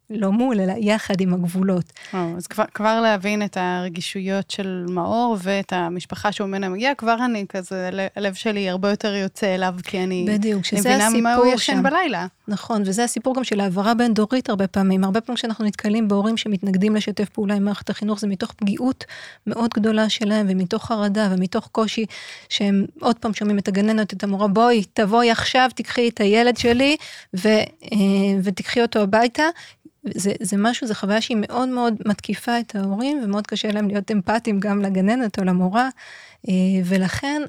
[0.10, 1.94] לא מול, אלא יחד עם הגבולות.
[2.14, 7.46] או, אז כבר, כבר להבין את הרגישויות של מאור ואת המשפחה שממנה מגיע, כבר אני
[7.50, 11.24] כזה, הלב שלי הרבה יותר יוצא אליו, כי אני בדיוק, שזה הסיפור שם.
[11.24, 12.28] מה הוא ישן בלילה.
[12.48, 15.04] נכון, וזה הסיפור גם של העברה בין דורית הרבה פעמים.
[15.04, 19.06] הרבה פעמים כשאנחנו נתקלים בהורים שמתנגדים לשתף פעולה עם מערכת החינוך, זה מתוך פגיעות
[19.48, 22.06] מאוד גדולה שלהם, ומתוך חרדה ומתוך קושי,
[22.50, 26.98] שהם עוד פעם שומעים את הגננת, את המורה, בואי, תבואי עכשיו, תיקחי את הילד שלי,
[27.36, 29.44] ו, אה, ותיקחי אותו הביתה,
[30.16, 34.12] זה, זה משהו, זו חוויה שהיא מאוד מאוד מתקיפה את ההורים, ומאוד קשה להם להיות
[34.12, 35.90] אמפתיים גם לגננת או למורה.
[36.50, 36.54] אה,
[36.86, 37.42] ולכן,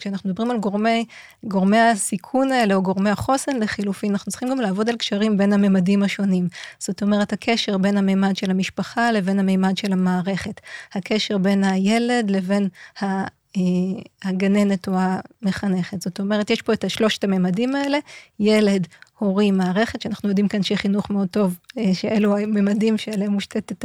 [0.00, 1.04] כשאנחנו מדברים על גורמי,
[1.44, 6.02] גורמי הסיכון האלה, או גורמי החוסן לחילופין, אנחנו צריכים גם לעבוד על קשרים בין הממדים
[6.02, 6.48] השונים.
[6.78, 10.60] זאת אומרת, הקשר בין הממד של המשפחה לבין הממד של המערכת.
[10.94, 12.68] הקשר בין הילד לבין
[13.02, 13.24] ה...
[13.56, 16.02] אה, הגננת או המחנכת.
[16.02, 17.98] זאת אומרת, יש פה את השלושת הממדים האלה,
[18.40, 18.86] ילד,
[19.24, 23.84] הורים, מערכת, שאנחנו יודעים כאן חינוך מאוד טוב, אה, שאלו הממדים שעליהם מושתתת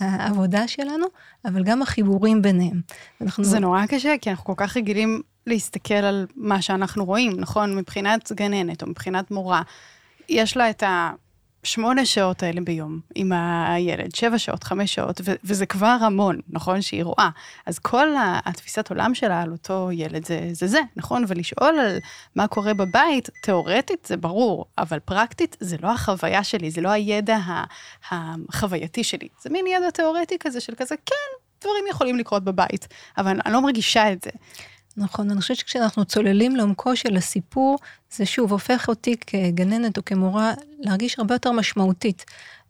[0.00, 1.06] העבודה שלנו,
[1.44, 2.80] אבל גם החיבורים ביניהם.
[3.20, 3.44] אנחנו...
[3.44, 7.76] זה נורא קשה, כי אנחנו כל כך רגילים להסתכל על מה שאנחנו רואים, נכון?
[7.76, 9.62] מבחינת גננת או מבחינת מורה,
[10.28, 11.12] יש לה את ה...
[11.62, 13.32] שמונה שעות האלה ביום עם
[13.66, 16.82] הילד, שבע שעות, חמש שעות, ו- וזה כבר המון, נכון?
[16.82, 17.28] שהיא רואה.
[17.66, 18.08] אז כל
[18.44, 21.24] התפיסת עולם שלה על אותו ילד זה, זה זה, נכון?
[21.28, 21.98] ולשאול על
[22.36, 27.38] מה קורה בבית, תיאורטית זה ברור, אבל פרקטית זה לא החוויה שלי, זה לא הידע
[28.10, 29.28] החווייתי שלי.
[29.42, 33.62] זה מין ידע תיאורטי כזה של כזה, כן, דברים יכולים לקרות בבית, אבל אני לא
[33.62, 34.30] מרגישה את זה.
[34.96, 37.78] נכון, אני חושבת שכשאנחנו צוללים לעומקו של הסיפור,
[38.12, 42.24] זה שוב הופך אותי כגננת או כמורה להרגיש הרבה יותר משמעותית.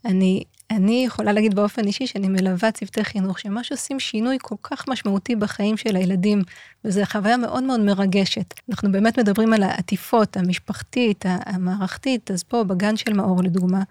[0.05, 4.89] אני, אני יכולה להגיד באופן אישי שאני מלווה צוותי חינוך שממש עושים שינוי כל כך
[4.89, 6.43] משמעותי בחיים של הילדים,
[6.85, 8.55] וזו חוויה מאוד מאוד מרגשת.
[8.71, 13.83] אנחנו באמת מדברים על העטיפות המשפחתית, המערכתית, אז פה בגן של מאור לדוגמה,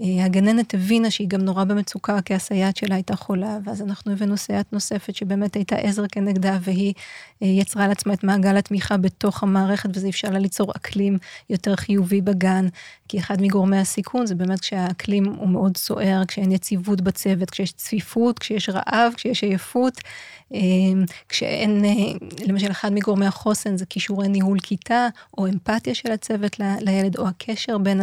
[0.00, 4.36] אה, הגננת הבינה שהיא גם נורא במצוקה כי הסייעת שלה הייתה חולה, ואז אנחנו הבאנו
[4.36, 6.94] סייעת נוספת שבאמת הייתה עזר כנגדה, והיא
[7.42, 11.18] אה, יצרה לעצמה את מעגל התמיכה בתוך המערכת, וזה אפשר לה ליצור אקלים
[11.50, 12.68] יותר חיובי בגן,
[13.08, 18.38] כי אחד מגורמי הסיכון זה באמת כשהאקלים הוא מאוד סוער, כשאין יציבות בצוות, כשיש צפיפות,
[18.38, 20.00] כשיש רעב, כשיש עייפות.
[20.54, 20.58] אה,
[21.28, 21.84] כשאין,
[22.46, 25.08] למשל, אחד מגורמי החוסן זה כישורי ניהול כיתה,
[25.38, 28.00] או אמפתיה של הצוות לילד, או הקשר בין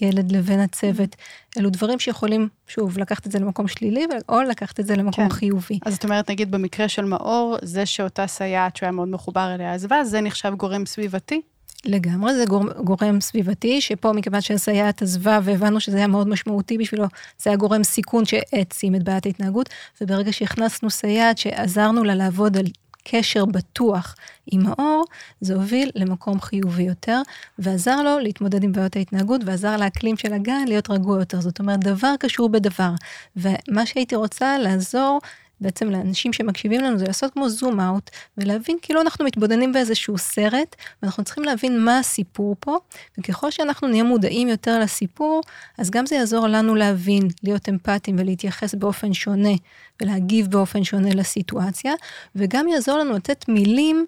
[0.00, 1.16] ילד לבין הצוות,
[1.58, 5.34] אלו דברים שיכולים, שוב, לקחת את זה למקום שלילי, או לקחת את זה למקום כן.
[5.34, 5.78] חיובי.
[5.86, 9.74] אז את אומרת, נגיד במקרה של מאור, זה שאותה סייעת שהוא היה מאוד מחובר אליה
[9.74, 11.40] עזבה, זה נחשב גורם סביבתי?
[11.84, 17.04] לגמרי, זה גורם, גורם סביבתי, שפה מכיוון שהסייעת עזבה והבנו שזה היה מאוד משמעותי בשבילו,
[17.38, 19.68] זה היה גורם סיכון שהעצים את בעיית ההתנהגות,
[20.00, 22.66] וברגע שהכנסנו סייעת שעזרנו לה לעבוד על
[23.04, 24.16] קשר בטוח
[24.46, 25.04] עם האור,
[25.40, 27.22] זה הוביל למקום חיובי יותר,
[27.58, 31.40] ועזר לו להתמודד עם בעיות ההתנהגות, ועזר לאקלים של הגן להיות רגוע יותר.
[31.40, 32.90] זאת אומרת, דבר קשור בדבר.
[33.36, 35.20] ומה שהייתי רוצה לעזור
[35.62, 40.76] בעצם לאנשים שמקשיבים לנו זה לעשות כמו זום אאוט ולהבין כאילו אנחנו מתבודדים באיזשהו סרט
[41.02, 42.76] ואנחנו צריכים להבין מה הסיפור פה
[43.18, 45.40] וככל שאנחנו נהיה מודעים יותר לסיפור
[45.78, 49.54] אז גם זה יעזור לנו להבין, להיות אמפתיים ולהתייחס באופן שונה
[50.00, 51.92] ולהגיב באופן שונה לסיטואציה
[52.36, 54.06] וגם יעזור לנו לתת מילים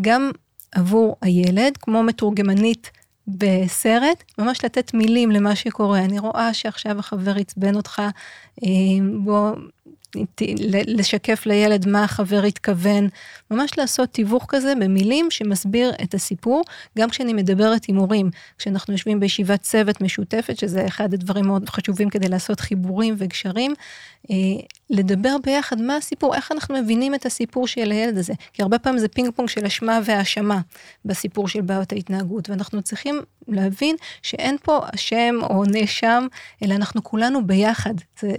[0.00, 0.30] גם
[0.72, 2.90] עבור הילד כמו מתורגמנית
[3.28, 5.98] בסרט, ממש לתת מילים למה שקורה.
[5.98, 8.02] אני רואה שעכשיו החבר עצבן אותך,
[8.64, 8.68] אה,
[9.24, 9.50] בוא
[10.86, 13.08] לשקף לילד מה החבר התכוון,
[13.50, 16.62] ממש לעשות תיווך כזה במילים שמסביר את הסיפור,
[16.98, 22.10] גם כשאני מדברת עם הורים, כשאנחנו יושבים בישיבת צוות משותפת, שזה אחד הדברים מאוד חשובים
[22.10, 23.74] כדי לעשות חיבורים וגשרים,
[24.30, 24.36] אה,
[24.90, 28.98] לדבר ביחד מה הסיפור, איך אנחנו מבינים את הסיפור של הילד הזה, כי הרבה פעמים
[28.98, 30.60] זה פינג פונג של אשמה והאשמה
[31.04, 36.26] בסיפור של בעיות ההתנהגות, ואנחנו צריכים להבין שאין פה אשם או נאשם,
[36.62, 37.94] אלא אנחנו כולנו ביחד.
[38.20, 38.34] זה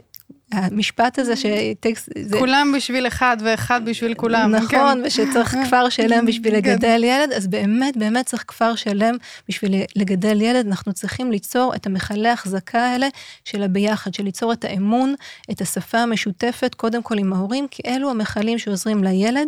[0.52, 2.10] המשפט הזה שטקסט...
[2.22, 2.38] זה...
[2.40, 4.52] כולם בשביל אחד ואחד בשביל כולם.
[4.56, 5.02] נכון, כן.
[5.06, 6.58] ושצריך כפר שלם בשביל כן.
[6.58, 9.16] לגדל ילד, אז באמת באמת צריך כפר שלם
[9.50, 10.68] בשביל לגדל ילד.
[10.68, 13.08] אנחנו צריכים ליצור את המכלי החזקה האלה
[13.46, 15.16] של הביחד, של ליצור את האמון,
[15.52, 19.48] את השפה המשותפת, קודם כל עם ההורים, כי אלו המכלים שעוזרים לילד.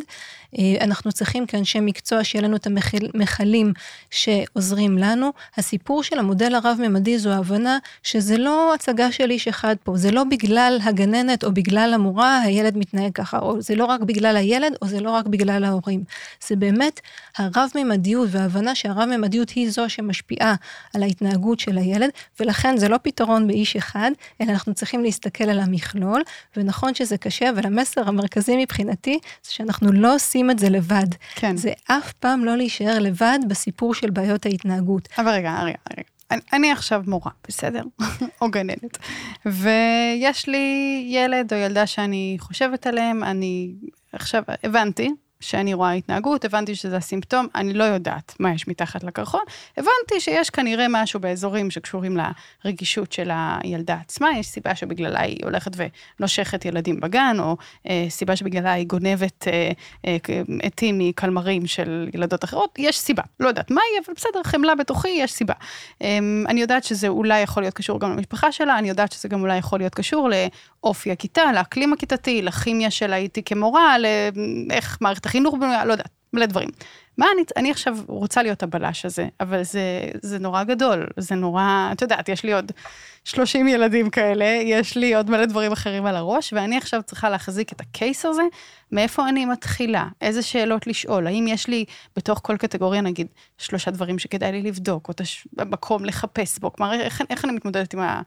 [0.58, 2.68] אה, אנחנו צריכים כאנשי מקצוע שיהיה לנו את
[3.14, 3.74] המכלים
[4.12, 5.32] שעוזרים לנו.
[5.58, 10.24] הסיפור של המודל הרב-ממדי זו ההבנה שזה לא הצגה של איש אחד פה, זה לא
[10.24, 14.88] בגלל הגננת או בגלל המורה הילד מתנהג ככה, או זה לא רק בגלל הילד או
[14.88, 16.04] זה לא רק בגלל ההורים.
[16.48, 17.00] זה באמת
[17.38, 20.56] הרב-ממדיות וההבנה שהרב-ממדיות היא זו שמשפיעה
[20.96, 22.10] על ההתנהגות של הילד,
[22.40, 26.22] ולכן זה לא פתרון באיש אחד, אלא אנחנו צריכים להסתכל על המכלול,
[26.58, 31.08] ונכון שזה קשה, אבל המסר המרכזי מבחינתי זה שאנחנו לא עושים עושים את זה לבד.
[31.36, 31.58] כן.
[31.58, 35.10] זה אף פעם לא להישאר לבד בסיפור של בעיות ההתנהגות.
[35.17, 36.04] אבל רגע, רגע, רגע.
[36.32, 37.84] אני, אני עכשיו מורה, בסדר?
[38.41, 38.97] או גננת.
[39.45, 43.73] ויש לי ילד או ילדה שאני חושבת עליהם, אני
[44.13, 49.41] עכשיו הבנתי שאני רואה התנהגות, הבנתי שזה הסימפטום, אני לא יודעת מה יש מתחת לקרחון,
[49.78, 52.17] הבנתי שיש כנראה משהו באזורים שקשורים
[52.65, 55.71] לרגישות של הילדה עצמה, יש סיבה שבגללה היא הולכת
[56.19, 57.58] ונושכת ילדים בגן, או
[57.89, 59.71] אה, סיבה שבגללה היא גונבת אה,
[60.06, 60.17] אה,
[60.63, 65.32] עטים מקלמרים של ילדות אחרות, יש סיבה, לא יודעת מהי, אבל בסדר, חמלה בתוכי, יש
[65.32, 65.54] סיבה.
[66.02, 69.41] אה, אני יודעת שזה אולי יכול להיות קשור גם למשפחה שלה, אני יודעת שזה גם
[69.41, 70.30] אולי יכול להיות קשור
[70.84, 73.96] לאופי הכיתה, לאקלים הכיתתי, לכימיה שלה איתי כמורה,
[74.70, 76.70] לאיך מערכת החינוך בנויה, לא יודעת, מלא דברים.
[77.18, 79.82] מה אני, אני עכשיו רוצה להיות הבלש הזה, אבל זה,
[80.22, 82.72] זה נורא גדול, זה נורא, את יודעת, יש לי עוד
[83.24, 87.74] 30 ילדים כאלה, יש לי עוד מלא דברים אחרים על הראש, ואני עכשיו צריכה להחזיק
[87.74, 88.42] את הקייס הזה,
[88.92, 94.20] מאיפה אני מתחילה, איזה שאלות לשאול, האם יש לי בתוך כל קטגוריה, נגיד, שלושה דברים
[94.20, 95.48] שכדאי לי לבדוק, או תש...
[95.58, 98.22] מקום לחפש בו, כלומר, איך, איך אני מתמודדת עם ה...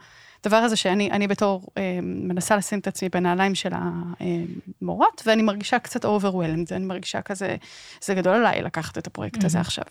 [0.46, 5.78] הדבר הזה שאני אני בתור אה, מנסה לשים את עצמי בנעליים של המורות, ואני מרגישה
[5.78, 7.56] קצת overwhelmed, אני מרגישה כזה,
[8.02, 9.84] זה גדול עליי לקחת את הפרויקט הזה עכשיו.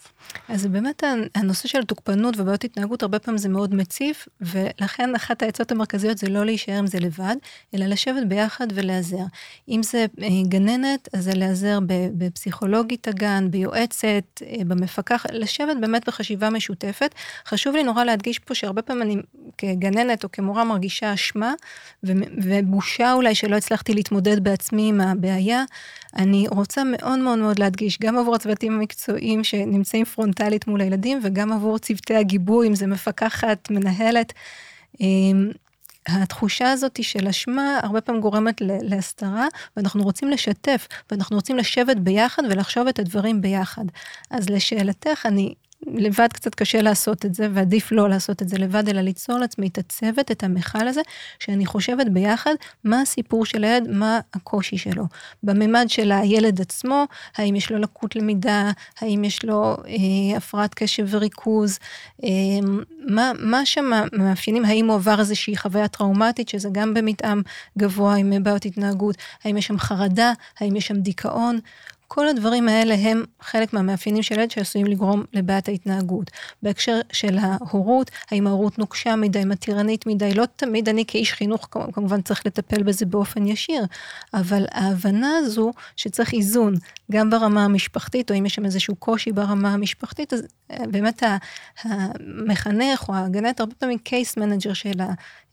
[0.50, 1.04] אז באמת
[1.36, 6.30] הנושא של תוקפנות ובעיות התנהגות, הרבה פעמים זה מאוד מציף, ולכן אחת העצות המרכזיות זה
[6.30, 7.36] לא להישאר עם זה לבד,
[7.76, 9.24] אלא לשבת ביחד ולהיעזר.
[9.70, 11.80] אם זה אה, גננת, אז זה להיעזר
[12.18, 17.16] בפסיכולוגית הגן, ביועצת, אה, במפקח, לשבת באמת בחשיבה משותפת.
[17.46, 19.22] חשוב לי נורא להדגיש פה שהרבה פעמים אני
[19.58, 21.54] כגננת או כמורה מרגישה אשמה
[22.44, 25.64] ובושה אולי שלא הצלחתי להתמודד בעצמי עם הבעיה.
[26.18, 31.52] אני רוצה מאוד מאוד מאוד להדגיש, גם עבור הצוותים המקצועיים שנמצאים פרונטלית מול הילדים וגם
[31.52, 34.34] עבור צוותי הגיבוי, אם זה מפקחת, מנהלת.
[35.02, 35.52] אמ,
[36.08, 42.44] התחושה הזאת של אשמה הרבה פעמים גורמת להסתרה, ואנחנו רוצים לשתף, ואנחנו רוצים לשבת ביחד
[42.50, 43.86] ולחשוב את הדברים ביחד.
[44.32, 45.54] אז לשאלתך, אני
[45.88, 49.68] לבד קצת קשה לעשות את זה, ועדיף לא לעשות את זה לבד, אלא ליצור לעצמי
[49.68, 51.02] את הצוות, את המכל הזה,
[51.40, 55.04] שאני חושבת ביחד מה הסיפור של הילד, מה הקושי שלו.
[55.44, 57.06] בממד של הילד עצמו,
[57.38, 61.80] האם יש לו לקות למידה, האם יש לו אה, הפרעת קשב וריכוז,
[62.24, 62.30] אה,
[63.08, 67.42] מה, מה שם מאפיינים, האם הוא עבר איזושהי חוויה טראומטית, שזה גם במתאם
[67.78, 71.60] גבוה עם בעיות התנהגות, האם יש שם חרדה, האם יש שם דיכאון.
[72.14, 76.32] כל הדברים האלה הם חלק מהמאפיינים של ילד שעשויים לגרום לבעיית ההתנהגות.
[76.64, 82.22] בהקשר של ההורות, האם ההורות נוקשה מדי, מתירנית מדי, לא תמיד אני כאיש חינוך כמובן
[82.22, 83.86] צריך לטפל בזה באופן ישיר,
[84.34, 86.74] אבל ההבנה הזו שצריך איזון,
[87.12, 90.44] גם ברמה המשפחתית, או אם יש שם איזשהו קושי ברמה המשפחתית, אז
[90.92, 91.24] באמת
[91.84, 95.00] המחנך או הגננת הרבה פעמים case manager של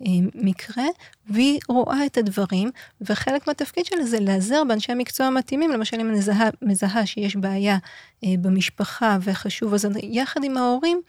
[0.00, 0.85] המקרה,
[1.31, 6.18] והיא רואה את הדברים, וחלק מהתפקיד שלה זה להיעזר באנשי המקצוע המתאימים, למשל אם אני
[6.18, 7.78] מזהה, מזהה שיש בעיה
[8.24, 11.00] אה, במשפחה וחשוב, אז יחד עם ההורים,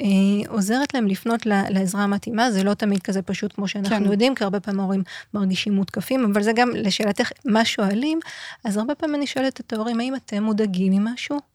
[0.00, 0.06] אה,
[0.48, 4.12] עוזרת להם לפנות לעזרה המתאימה, זה לא תמיד כזה פשוט כמו שאנחנו כן.
[4.12, 5.02] יודעים, כי הרבה פעמים ההורים
[5.34, 8.18] מרגישים מותקפים, אבל זה גם לשאלתך, מה שואלים,
[8.64, 11.53] אז הרבה פעמים אני שואלת את ההורים, האם אתם מודאגים ממשהו?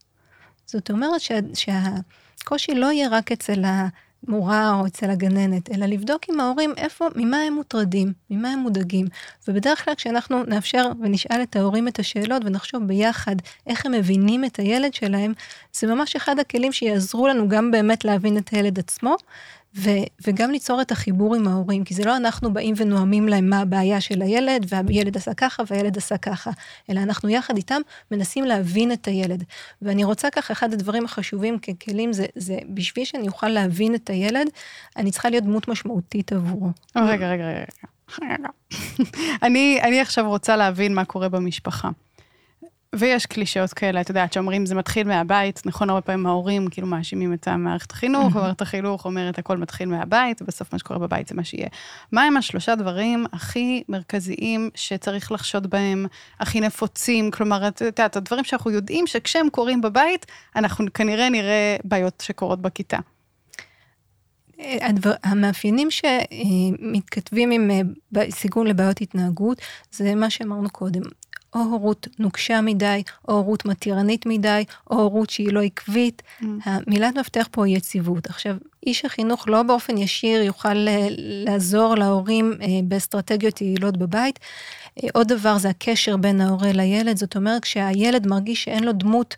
[0.72, 6.40] זאת אומרת שה, שהקושי לא יהיה רק אצל המורה או אצל הגננת, אלא לבדוק עם
[6.40, 9.06] ההורים איפה, ממה הם מוטרדים, ממה הם מודאגים.
[9.48, 14.56] ובדרך כלל כשאנחנו נאפשר ונשאל את ההורים את השאלות ונחשוב ביחד איך הם מבינים את
[14.56, 15.32] הילד שלהם,
[15.72, 19.16] זה ממש אחד הכלים שיעזרו לנו גם באמת להבין את הילד עצמו,
[19.76, 19.90] ו,
[20.26, 24.00] וגם ליצור את החיבור עם ההורים, כי זה לא אנחנו באים ונואמים להם מה הבעיה
[24.00, 26.50] של הילד, והילד עשה ככה והילד עשה ככה,
[26.90, 27.80] אלא אנחנו יחד איתם
[28.10, 29.44] מנסים להבין את הילד.
[29.82, 34.46] ואני רוצה ככה, אחד הדברים החשובים ככלים זה, זה בשביל שאני אוכל להבין את הילד,
[34.96, 36.70] אני צריכה להיות דמות משמעותית עבורו.
[36.96, 37.88] רגע, רגע, רגע.
[39.42, 41.90] אני, אני עכשיו רוצה להבין מה קורה במשפחה.
[42.94, 47.32] ויש קלישאות כאלה, את יודעת, שאומרים זה מתחיל מהבית, נכון, הרבה פעמים ההורים כאילו מאשימים
[47.32, 51.44] את המערכת החינוך, ומערכת החינוך אומרת הכל מתחיל מהבית, ובסוף מה שקורה בבית זה מה
[51.44, 51.68] שיהיה.
[52.12, 56.06] מה הם השלושה דברים הכי מרכזיים שצריך לחשוד בהם,
[56.40, 60.26] הכי נפוצים, כלומר, את יודעת, הדברים שאנחנו יודעים שכשהם קורים בבית,
[60.56, 62.98] אנחנו כנראה נראה בעיות שקורות בכיתה.
[64.80, 67.70] הדבר, המאפיינים שמתכתבים עם
[68.16, 69.58] אה, סיכון לבעיות התנהגות,
[69.92, 71.02] זה מה שאמרנו קודם,
[71.54, 76.22] או הורות נוקשה מדי, או הורות מתירנית מדי, או הורות שהיא לא עקבית.
[76.22, 76.44] Mm.
[76.64, 78.26] המילת מפתח פה היא יציבות.
[78.26, 80.86] עכשיו, איש החינוך לא באופן ישיר יוכל
[81.18, 84.38] לעזור להורים אה, באסטרטגיות יעילות בבית.
[85.02, 89.36] אה, עוד דבר זה הקשר בין ההורה לילד, זאת אומרת, כשהילד מרגיש שאין לו דמות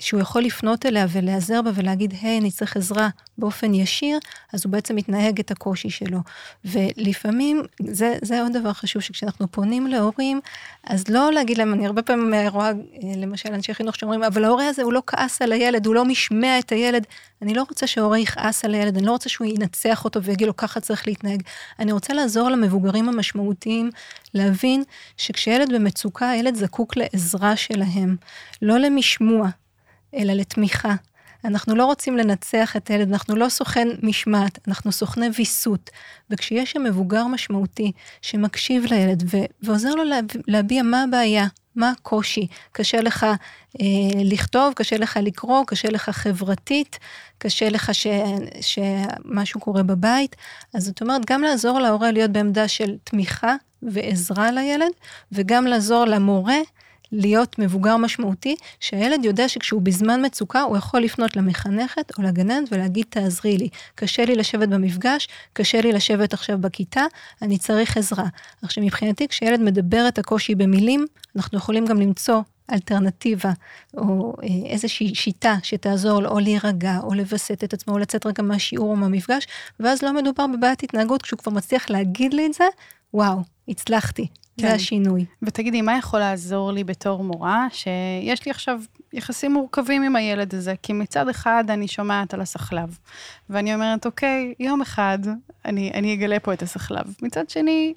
[0.00, 4.18] שהוא יכול לפנות אליה ולהיעזר בה ולהגיד, היי, אני צריך עזרה באופן ישיר,
[4.52, 6.18] אז הוא בעצם מתנהג את הקושי שלו.
[6.64, 10.40] ולפעמים, זה, זה עוד דבר חשוב, שכשאנחנו פונים להורים,
[10.86, 12.72] אז לא להגיד להם, אני הרבה פעמים רואה, אה,
[13.16, 16.58] למשל, אנשי חינוך שאומרים, אבל ההורה הזה, הוא לא כעס על הילד, הוא לא משמע
[16.58, 17.06] את הילד.
[17.42, 20.56] אני לא רוצה שההורה יכעס על הילד, אני לא רוצה שהוא ינצח אותו ויגיד לו,
[20.56, 21.42] ככה צריך להתנהג.
[21.78, 23.90] אני רוצה לעזור למבוגרים המשמעותיים
[24.34, 24.84] להבין
[25.16, 28.16] שכשילד במצוקה, הילד זקוק לעזרה שלהם,
[28.62, 29.48] לא למשמוע.
[30.14, 30.94] אלא לתמיכה.
[31.44, 35.90] אנחנו לא רוצים לנצח את הילד, אנחנו לא סוכן משמעת, אנחנו סוכני ויסות.
[36.30, 41.46] וכשיש שם מבוגר משמעותי שמקשיב לילד ו- ועוזר לו להב- להביע מה הבעיה,
[41.76, 43.26] מה הקושי, קשה לך
[43.80, 43.86] אה,
[44.24, 46.98] לכתוב, קשה לך לקרוא, קשה לך חברתית,
[47.38, 48.06] קשה לך ש-
[48.60, 50.36] שמשהו קורה בבית,
[50.74, 54.92] אז זאת אומרת, גם לעזור להורה להיות בעמדה של תמיכה ועזרה לילד,
[55.32, 56.58] וגם לעזור למורה
[57.12, 63.06] להיות מבוגר משמעותי, שהילד יודע שכשהוא בזמן מצוקה, הוא יכול לפנות למחנכת או לגננת ולהגיד,
[63.08, 63.68] תעזרי לי.
[63.94, 67.02] קשה לי לשבת במפגש, קשה לי לשבת עכשיו בכיתה,
[67.42, 68.26] אני צריך עזרה.
[68.62, 72.40] עכשיו, מבחינתי, כשילד מדבר את הקושי במילים, אנחנו יכולים גם למצוא
[72.72, 73.52] אלטרנטיבה,
[73.96, 78.42] או אה, איזושהי שיטה שתעזור לו או להירגע, או לווסת את עצמו, או לצאת רגע
[78.42, 79.46] מהשיעור או מהמפגש,
[79.80, 82.64] ואז לא מדובר בבעיית התנהגות, כשהוא כבר מצליח להגיד לי את זה,
[83.14, 84.26] וואו, הצלחתי.
[84.56, 84.68] כן.
[84.68, 85.24] זה השינוי.
[85.42, 88.80] ותגידי, מה יכול לעזור לי בתור מורה, שיש לי עכשיו
[89.12, 90.74] יחסים מורכבים עם הילד הזה?
[90.82, 92.98] כי מצד אחד אני שומעת על הסחלב,
[93.50, 95.18] ואני אומרת, אוקיי, יום אחד
[95.64, 97.14] אני, אני אגלה פה את הסחלב.
[97.22, 97.94] מצד שני,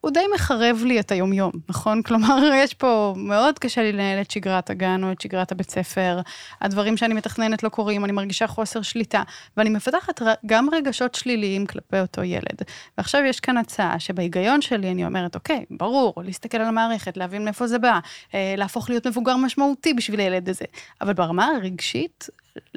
[0.00, 2.02] הוא די מחרב לי את היומיום, נכון?
[2.02, 6.20] כלומר, יש פה, מאוד קשה לי לנהל את שגרת הגן או את שגרת הבית ספר,
[6.60, 9.22] הדברים שאני מתכננת לא קורים, אני מרגישה חוסר שליטה,
[9.56, 12.62] ואני מפתחת גם רגשות שליליים כלפי אותו ילד.
[12.98, 17.66] ועכשיו יש כאן הצעה שבהיגיון שלי אני אומרת, אוקיי, ברור, להסתכל על המערכת, להבין מאיפה
[17.66, 17.98] זה בא,
[18.34, 20.64] אה, להפוך להיות מבוגר משמעותי בשביל הילד הזה,
[21.00, 22.28] אבל ברמה הרגשית,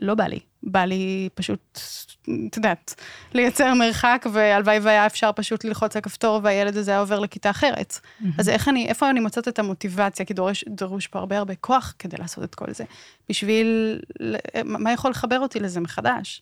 [0.02, 0.40] לא בא לי.
[0.64, 1.80] בא לי פשוט,
[2.22, 2.96] את יודעת,
[3.34, 7.94] לייצר מרחק, והלוואי והיה אפשר פשוט ללחוץ על כפתור והילד הזה היה עובר לכיתה אחרת.
[7.94, 8.26] Mm-hmm.
[8.38, 10.26] אז איך אני, איפה אני מוצאת את המוטיבציה?
[10.26, 12.84] כי דורש, דרוש פה הרבה הרבה כוח כדי לעשות את כל זה.
[13.30, 14.00] בשביל,
[14.66, 16.42] מה יכול לחבר אותי לזה מחדש?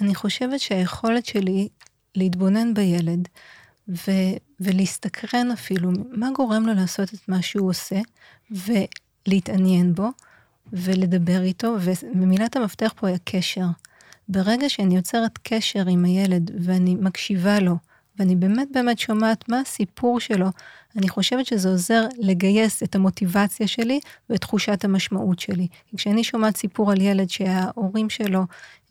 [0.00, 1.68] אני חושבת שהיכולת שלי
[2.14, 3.28] להתבונן בילד,
[3.88, 4.10] ו,
[4.60, 8.00] ולהסתקרן אפילו, מה גורם לו לעשות את מה שהוא עושה,
[8.50, 10.08] ולהתעניין בו,
[10.74, 11.76] ולדבר איתו,
[12.14, 13.66] ומילת המפתח פה היא הקשר.
[14.28, 17.76] ברגע שאני יוצרת קשר עם הילד ואני מקשיבה לו,
[18.18, 20.46] ואני באמת באמת שומעת מה הסיפור שלו,
[20.96, 25.66] אני חושבת שזה עוזר לגייס את המוטיבציה שלי ואת תחושת המשמעות שלי.
[25.96, 28.40] כשאני שומעת סיפור על ילד שההורים שלו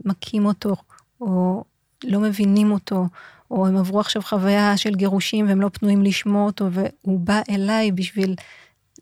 [0.06, 0.76] מכים אותו,
[1.22, 1.64] או
[2.04, 3.06] לא מבינים אותו,
[3.52, 7.92] או הם עברו עכשיו חוויה של גירושים והם לא פנויים לשמוע אותו, והוא בא אליי
[7.92, 8.36] בשביל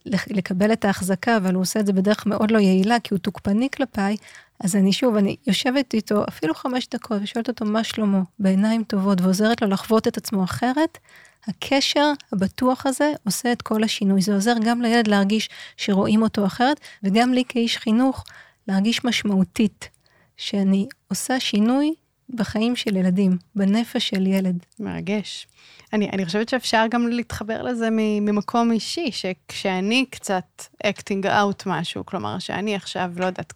[0.06, 3.68] לקבל את ההחזקה, אבל הוא עושה את זה בדרך מאוד לא יעילה, כי הוא תוקפני
[3.70, 4.16] כלפיי,
[4.60, 9.20] אז אני שוב, אני יושבת איתו אפילו חמש דקות ושואלת אותו מה שלמה, בעיניים טובות,
[9.20, 10.98] ועוזרת לו לחוות את עצמו אחרת,
[11.46, 14.22] הקשר הבטוח הזה עושה את כל השינוי.
[14.22, 18.24] זה עוזר גם לילד להרגיש שרואים אותו אחרת, וגם לי כאיש חינוך
[18.68, 19.88] להרגיש משמעותית,
[20.36, 21.94] שאני עושה שינוי
[22.34, 24.66] בחיים של ילדים, בנפש של ילד.
[24.80, 25.46] מרגש.
[25.92, 32.38] אני, אני חושבת שאפשר גם להתחבר לזה ממקום אישי, שכשאני קצת acting out משהו, כלומר
[32.38, 33.52] שאני עכשיו, לא יודעת,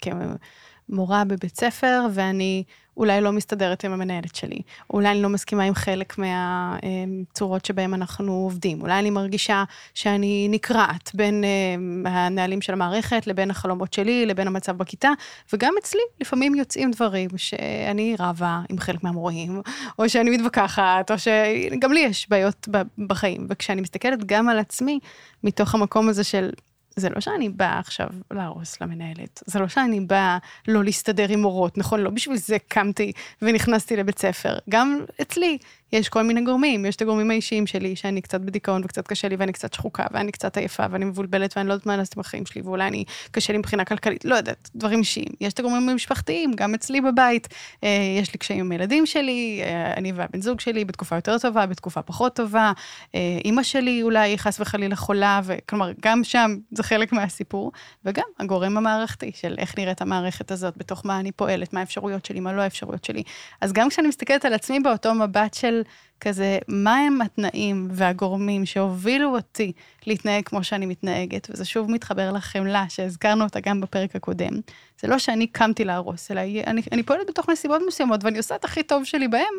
[0.88, 2.64] כמורה בבית ספר, ואני
[2.96, 4.58] אולי לא מסתדרת עם המנהלת שלי,
[4.90, 11.10] אולי אני לא מסכימה עם חלק מהצורות שבהן אנחנו עובדים, אולי אני מרגישה שאני נקרעת
[11.14, 15.10] בין אה, הנהלים של המערכת לבין החלומות שלי, לבין המצב בכיתה,
[15.52, 19.62] וגם אצלי לפעמים יוצאים דברים שאני רבה עם חלק מהמורים,
[19.98, 22.68] או שאני מתווכחת, או שגם לי יש בעיות
[23.06, 24.98] בחיים, וכשאני מסתכלת גם על עצמי,
[25.44, 26.50] מתוך המקום הזה של
[26.96, 30.38] זה לא שאני באה עכשיו להרוס למנהלת, זה לא שאני באה
[30.68, 32.00] לא להסתדר עם מורות, נכון?
[32.00, 34.58] לא בשביל זה קמתי ונכנסתי לבית ספר.
[34.70, 35.58] גם אצלי
[35.92, 39.36] יש כל מיני גורמים, יש את הגורמים האישיים שלי, שאני קצת בדיכאון וקצת קשה לי
[39.36, 42.46] ואני קצת שחוקה ואני קצת עייפה ואני מבולבלת ואני לא יודעת מה לעשות עם החיים
[42.46, 45.28] שלי ואולי אני קשה לי מבחינה כלכלית, לא יודעת, דברים אישיים.
[45.40, 47.48] יש את הגורמים המשפחתיים, גם אצלי בבית,
[47.84, 51.66] אה, יש לי קשיים עם הילדים שלי, אה, אני והבן זוג שלי בתקופה יותר טובה,
[51.66, 52.72] בתקופה פחות טובה,
[53.14, 57.72] אה, אימא שלי אולי חס וחלילה חולה, וכלומר, גם שם זה חלק מהסיפור,
[58.04, 62.40] וגם הגורם המערכתי של איך נראית המערכת הזאת, בתוך מה אני פועלת, מה האפשרויות שלי,
[62.40, 63.22] מה לא האפשרויות שלי.
[63.60, 65.75] אז גם כשאני מסתכלת על עצמי באותו מבט של
[66.20, 69.72] כזה, מה הם התנאים והגורמים שהובילו אותי
[70.06, 74.60] להתנהג כמו שאני מתנהגת, וזה שוב מתחבר לחמלה שהזכרנו אותה גם בפרק הקודם.
[75.00, 78.64] זה לא שאני קמתי להרוס, אלא אני, אני פועלת בתוך נסיבות מסוימות ואני עושה את
[78.64, 79.54] הכי טוב שלי בהם,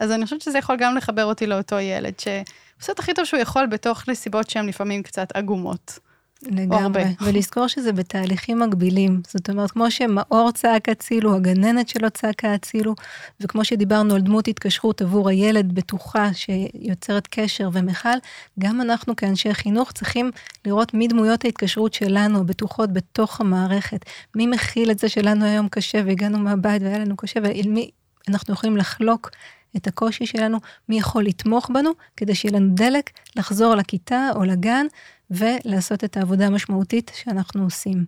[0.00, 3.40] אז אני חושבת שזה יכול גם לחבר אותי לאותו ילד, שעושה את הכי טוב שהוא
[3.40, 5.98] יכול בתוך נסיבות שהן לפעמים קצת עגומות.
[6.42, 9.22] לגמרי, ולזכור שזה בתהליכים מקבילים.
[9.26, 12.94] זאת אומרת, כמו שמאור צעק הצילו, הגננת שלו צעקה הצילו,
[13.40, 18.18] וכמו שדיברנו על דמות התקשרות עבור הילד בטוחה שיוצרת קשר ומכל,
[18.58, 20.30] גם אנחנו כאנשי חינוך צריכים
[20.66, 24.00] לראות מי דמויות ההתקשרות שלנו הבטוחות בתוך המערכת.
[24.34, 27.90] מי מכיל את זה שלנו היום קשה והגענו מהבית והיה לנו קשה, ועל מי
[28.28, 29.30] אנחנו יכולים לחלוק
[29.76, 30.58] את הקושי שלנו,
[30.88, 34.86] מי יכול לתמוך בנו, כדי שיהיה לנו דלק לחזור לכיתה או לגן
[35.30, 38.04] ולעשות את העבודה המשמעותית שאנחנו עושים.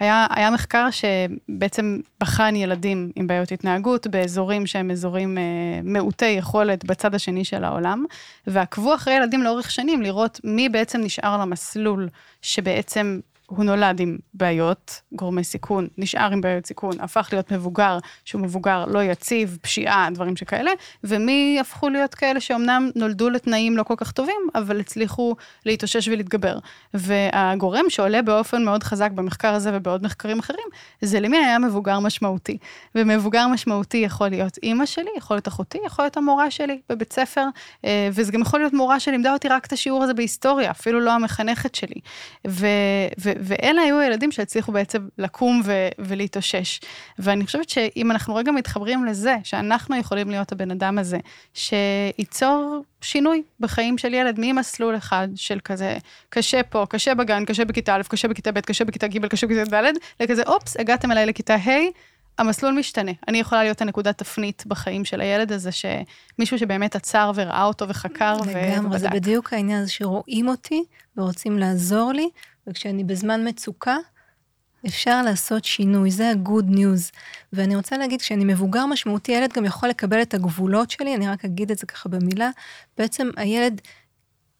[0.00, 5.42] היה, היה מחקר שבעצם בחן ילדים עם בעיות התנהגות באזורים שהם אזורים אה,
[5.82, 8.04] מעוטי יכולת בצד השני של העולם,
[8.46, 12.08] ועקבו אחרי ילדים לאורך שנים לראות מי בעצם נשאר למסלול
[12.42, 13.20] שבעצם
[13.50, 18.84] הוא נולד עם בעיות, גורמי סיכון, נשאר עם בעיות סיכון, הפך להיות מבוגר, שהוא מבוגר
[18.84, 20.70] לא יציב, פשיעה, דברים שכאלה,
[21.04, 25.36] ומי הפכו להיות כאלה שאומנם נולדו לתנאים לא כל כך טובים, אבל הצליחו
[25.66, 26.58] להתאושש ולהתגבר.
[26.94, 30.68] והגורם שעולה באופן מאוד חזק במחקר הזה ובעוד מחקרים אחרים,
[31.00, 32.58] זה למי היה מבוגר משמעותי.
[32.94, 37.44] ומבוגר משמעותי יכול להיות אימא שלי, יכול להיות אחותי, יכול להיות המורה שלי בבית ספר,
[37.84, 41.12] אה, וזה גם יכול להיות מורה שלימדה אותי רק את השיעור הזה בהיסטוריה, אפילו לא
[41.12, 42.00] המחנכת שלי.
[42.46, 42.66] ו-
[43.18, 46.80] ו- ואלה היו הילדים שהצליחו בעצם לקום ו- ולהתאושש.
[47.18, 51.18] ואני חושבת שאם אנחנו רגע מתחברים לזה, שאנחנו יכולים להיות הבן אדם הזה,
[51.54, 57.96] שייצור שינוי בחיים של ילד ממסלול אחד של כזה, קשה פה, קשה בגן, קשה בכיתה
[57.96, 61.54] א', קשה בכיתה ב', קשה בכיתה ג', קשה בכיתה ד', לכזה, אופס, הגעתם אליי לכיתה
[61.54, 61.70] ה',
[62.38, 63.12] המסלול משתנה.
[63.28, 68.36] אני יכולה להיות הנקודת תפנית בחיים של הילד הזה, שמישהו שבאמת עצר וראה אותו וחקר
[68.36, 68.72] לגמרי, ובדק.
[68.72, 70.84] לגמרי, זה בדיוק העניין הזה שרואים אותי
[71.16, 72.28] ורוצים לעזור לי,
[72.66, 73.96] וכשאני בזמן מצוקה,
[74.86, 77.16] אפשר לעשות שינוי, זה ה-good news.
[77.52, 81.44] ואני רוצה להגיד, כשאני מבוגר משמעותי, הילד גם יכול לקבל את הגבולות שלי, אני רק
[81.44, 82.50] אגיד את זה ככה במילה.
[82.98, 83.80] בעצם הילד,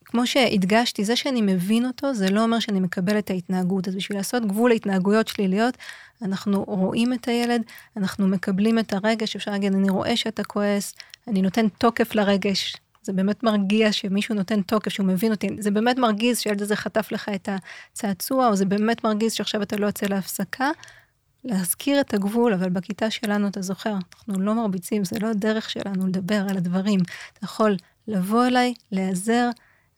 [0.05, 3.89] כמו שהדגשתי, זה שאני מבין אותו, זה לא אומר שאני מקבל את ההתנהגות.
[3.89, 5.77] אז בשביל לעשות גבול להתנהגויות שליליות,
[6.23, 7.63] אנחנו רואים את הילד,
[7.97, 10.95] אנחנו מקבלים את הרגש, אפשר להגיד, אני רואה שאתה כועס,
[11.29, 15.99] אני נותן תוקף לרגש, זה באמת מרגיע שמישהו נותן תוקף, שהוא מבין אותי, זה באמת
[15.99, 17.49] מרגיז שהילד הזה חטף לך את
[17.93, 20.71] הצעצוע, או זה באמת מרגיז שעכשיו אתה לא יוצא להפסקה.
[21.45, 26.07] להזכיר את הגבול, אבל בכיתה שלנו, אתה זוכר, אנחנו לא מרביצים, זה לא הדרך שלנו
[26.07, 27.01] לדבר על הדברים.
[27.33, 27.77] אתה יכול
[28.09, 29.51] לבוא אליי, להיעזר,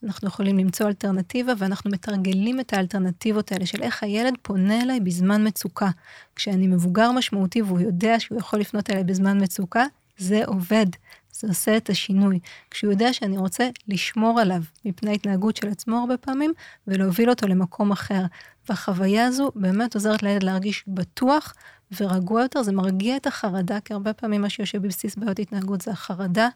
[0.04, 5.46] אנחנו יכולים למצוא אלטרנטיבה, ואנחנו מתרגלים את האלטרנטיבות האלה של איך הילד פונה אליי בזמן
[5.46, 5.90] מצוקה.
[6.36, 9.84] כשאני מבוגר משמעותי והוא יודע שהוא יכול לפנות אליי בזמן מצוקה,
[10.18, 10.86] זה עובד.
[11.32, 12.38] זה עושה את השינוי.
[12.70, 16.52] כשהוא יודע שאני רוצה לשמור עליו מפני התנהגות של עצמו הרבה פעמים,
[16.86, 18.22] ולהוביל אותו למקום אחר.
[18.68, 21.54] והחוויה הזו באמת עוזרת לילד להרגיש בטוח
[22.00, 25.90] ורגוע יותר, זה מרגיע את החרדה, כי הרבה פעמים מה שיושב בבסיס בעיות התנהגות זה
[25.90, 26.48] החרדה.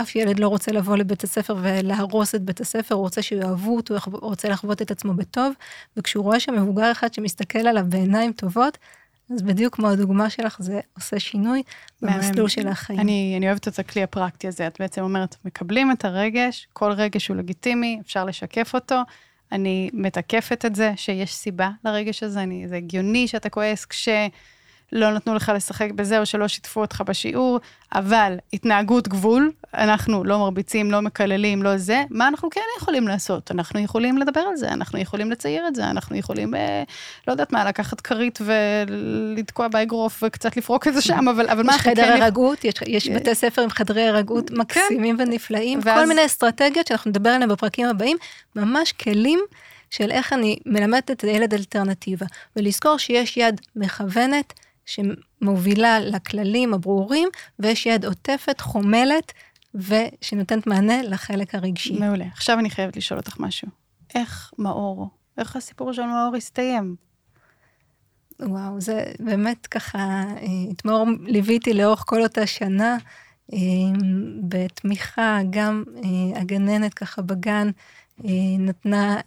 [0.00, 3.94] אף ילד לא רוצה לבוא לבית הספר ולהרוס את בית הספר, הוא רוצה שיאהבו אותו,
[4.04, 5.52] הוא רוצה לחוות את עצמו בטוב,
[5.96, 8.78] וכשהוא רואה שם מבוגר אחד שמסתכל עליו בעיניים טובות,
[9.34, 11.62] אז בדיוק כמו הדוגמה שלך, זה עושה שינוי
[12.02, 13.00] במסלול של החיים.
[13.00, 14.66] אני, אני אוהבת את הכלי הפרקטי הזה.
[14.66, 19.00] את בעצם אומרת, מקבלים את הרגש, כל רגש הוא לגיטימי, אפשר לשקף אותו.
[19.52, 24.08] אני מתקפת את זה שיש סיבה לרגש הזה, אני, זה הגיוני שאתה כועס כש...
[24.92, 27.60] לא נתנו לך לשחק בזה, או שלא שיתפו אותך בשיעור,
[27.94, 33.50] אבל התנהגות גבול, אנחנו לא מרביצים, לא מקללים, לא זה, מה אנחנו כן יכולים לעשות?
[33.50, 36.82] אנחנו יכולים לדבר על זה, אנחנו יכולים לצייר את זה, אנחנו יכולים, אה,
[37.28, 41.78] לא יודעת מה, לקחת כרית ולתקוע באגרוף וקצת לפרוק את זה שם, אבל, אבל מה
[41.78, 41.90] כן...
[41.92, 44.56] יש חדר הרגות, יש, יש בתי ספר עם חדרי הרגות כן.
[44.56, 45.22] מקסימים כן.
[45.28, 46.00] ונפלאים, ואז...
[46.00, 48.16] כל מיני אסטרטגיות שאנחנו נדבר עליהן בפרקים הבאים,
[48.56, 49.40] ממש כלים.
[49.90, 52.26] של איך אני מלמדת את הילד אלטרנטיבה,
[52.56, 54.52] ולזכור שיש יד מכוונת
[54.90, 57.28] שמובילה לכללים הברורים,
[57.58, 59.32] ויש יד עוטפת, חומלת,
[59.74, 61.98] ושנותנת מענה לחלק הרגשי.
[61.98, 62.24] מעולה.
[62.32, 63.68] עכשיו אני חייבת לשאול אותך משהו.
[64.14, 66.96] איך מאור, איך הסיפור של מאור הסתיים?
[68.40, 72.96] וואו, זה באמת ככה, אה, את מאור ליוויתי לאורך כל אותה שנה,
[73.52, 73.58] אה,
[74.48, 77.70] בתמיכה, גם אה, הגננת ככה בגן
[78.58, 79.20] נתנה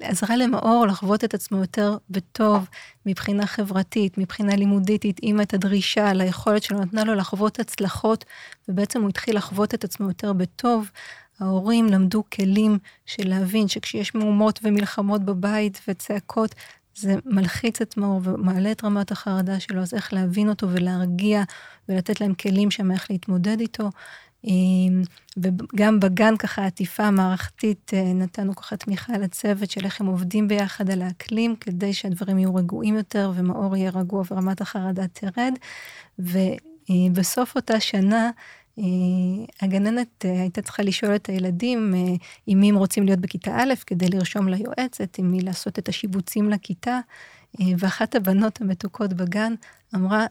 [0.00, 2.68] עזרה למאור לחוות את עצמו יותר בטוב
[3.06, 8.24] מבחינה חברתית, מבחינה לימודית, התאימה את הדרישה ליכולת שלו, נתנה לו לחוות הצלחות,
[8.68, 10.90] ובעצם הוא התחיל לחוות את עצמו יותר בטוב.
[11.40, 16.54] ההורים למדו כלים של להבין שכשיש מהומות ומלחמות בבית וצעקות,
[16.94, 21.42] זה מלחיץ את מאור ומעלה את רמת החרדה שלו, אז איך להבין אותו ולהרגיע
[21.88, 23.90] ולתת להם כלים שם איך להתמודד איתו.
[25.36, 30.90] וגם בגן ככה עטיפה מערכתית אה, נתנו ככה תמיכה לצוות של איך הם עובדים ביחד
[30.90, 35.52] על האקלים, כדי שהדברים יהיו רגועים יותר ומאור יהיה רגוע ורמת החרדה תרד.
[36.18, 38.30] ובסוף אותה שנה,
[38.78, 38.84] אה,
[39.62, 41.94] הגננת אה, הייתה צריכה לשאול את הילדים
[42.46, 46.50] עם מי הם רוצים להיות בכיתה א', כדי לרשום ליועצת, עם מי לעשות את השיבוצים
[46.50, 47.00] לכיתה.
[47.78, 49.54] ואחת הבנות המתוקות בגן
[49.94, 50.26] אמרה,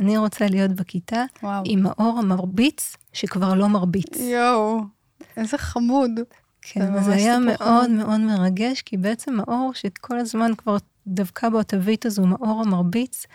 [0.00, 1.62] אני רוצה להיות בכיתה וואו.
[1.66, 4.16] עם האור המרביץ שכבר לא מרביץ.
[4.20, 4.80] יואו,
[5.36, 6.10] איזה חמוד.
[6.62, 7.90] כן, זה היה מאוד חמוד.
[7.90, 10.76] מאוד מרגש, כי בעצם האור שכל הזמן כבר
[11.06, 13.26] דבקה בו התווית הזו, מאור המרביץ,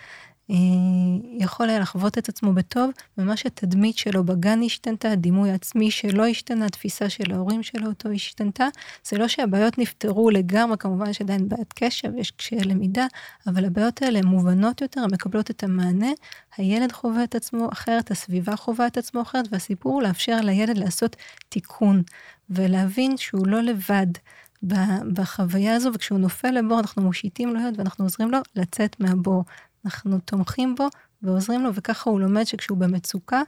[1.38, 6.66] יכול היה לחוות את עצמו בטוב, ממש התדמית שלו בגן השתנתה, הדימוי העצמי שלו השתנה,
[6.66, 8.68] התפיסה של ההורים שלו אותו השתנתה.
[9.10, 13.06] זה לא שהבעיות נפתרו לגמרי, כמובן יש עדיין בעיית קשב, יש קשיי למידה,
[13.48, 16.12] אבל הבעיות האלה הן מובנות יותר, הן מקבלות את המענה,
[16.58, 21.16] הילד חווה את עצמו אחרת, הסביבה חווה את עצמו אחרת, והסיפור הוא לאפשר לילד לעשות
[21.50, 22.04] תיקון,
[22.50, 24.08] ולהבין שהוא לא לבד.
[25.14, 29.44] בחוויה הזו, וכשהוא נופל לבור, אנחנו מושיטים לו יד ואנחנו עוזרים לו לצאת מהבור.
[29.86, 30.88] אנחנו תומכים בו
[31.22, 33.42] ועוזרים לו, וככה הוא לומד שכשהוא במצוקה,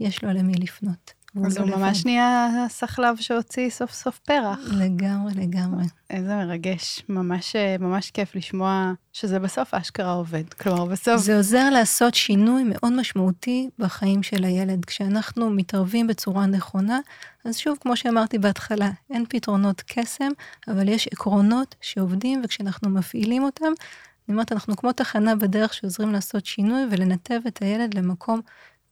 [0.00, 1.20] יש לו למי לפנות.
[1.46, 4.58] אז הוא ממש נהיה הסחלב שהוציא סוף סוף פרח.
[4.72, 5.84] לגמרי, לגמרי.
[6.10, 10.54] איזה מרגש, ממש, ממש כיף לשמוע שזה בסוף אשכרה עובד.
[10.54, 11.16] כלומר, בסוף...
[11.16, 14.84] זה עוזר לעשות שינוי מאוד משמעותי בחיים של הילד.
[14.84, 17.00] כשאנחנו מתערבים בצורה נכונה,
[17.44, 20.28] אז שוב, כמו שאמרתי בהתחלה, אין פתרונות קסם,
[20.68, 23.72] אבל יש עקרונות שעובדים, וכשאנחנו מפעילים אותם,
[24.30, 28.40] אני אומרת, אנחנו כמו תחנה בדרך שעוזרים לעשות שינוי ולנתב את הילד למקום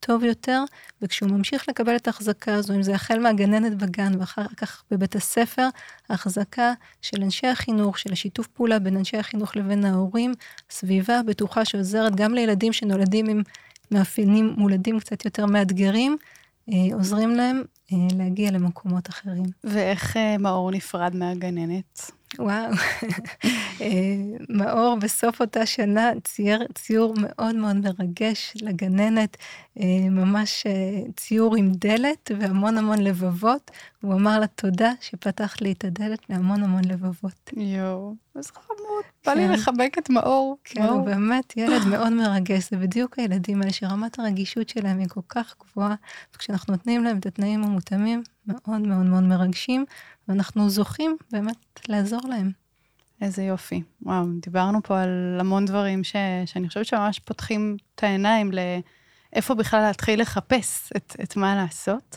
[0.00, 0.64] טוב יותר,
[1.02, 5.68] וכשהוא ממשיך לקבל את ההחזקה הזו, אם זה החל מהגננת בגן ואחר כך בבית הספר,
[6.08, 6.72] ההחזקה
[7.02, 10.34] של אנשי החינוך, של השיתוף פעולה בין אנשי החינוך לבין ההורים,
[10.70, 13.42] סביבה בטוחה שעוזרת גם לילדים שנולדים עם
[13.90, 16.16] מאפיינים מולדים קצת יותר מאתגרים,
[16.68, 17.62] אה, עוזרים להם
[17.92, 19.46] אה, להגיע למקומות אחרים.
[19.64, 22.17] ואיך אה, מאור נפרד מהגננת?
[22.38, 22.70] וואו,
[23.80, 23.88] אה,
[24.48, 29.36] מאור בסוף אותה שנה צייר ציור מאוד מאוד מרגש לגננת,
[29.80, 33.70] אה, ממש אה, ציור עם דלת והמון המון לבבות.
[34.02, 37.50] הוא אמר לה תודה שפתחת לי את הדלת להמון המון לבבות.
[37.56, 39.04] יואו, איזה חמוד.
[39.26, 39.52] בא לי כן.
[39.52, 40.56] לחבק את מאור.
[40.64, 42.70] כן, הוא באמת ילד מאוד מרגש.
[42.70, 45.94] זה בדיוק הילדים האלה שרמת הרגישות שלהם היא כל כך גבוהה,
[46.34, 49.84] וכשאנחנו נותנים להם את התנאים המותאמים, מאוד מאוד מאוד מרגשים,
[50.28, 52.50] ואנחנו זוכים באמת לעזור להם.
[53.20, 53.82] איזה יופי.
[54.02, 56.16] וואו, דיברנו פה על המון דברים ש,
[56.46, 58.50] שאני חושבת שממש פותחים את העיניים
[59.32, 62.16] לאיפה בכלל להתחיל לחפש את, את מה לעשות.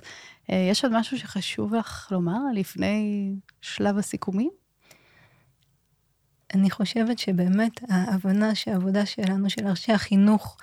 [0.51, 3.31] אה, יש עוד משהו שחשוב לך לומר לפני
[3.61, 4.49] שלב הסיכומים?
[6.53, 10.57] אני חושבת שבאמת ההבנה שהעבודה שלנו, של אנשי החינוך,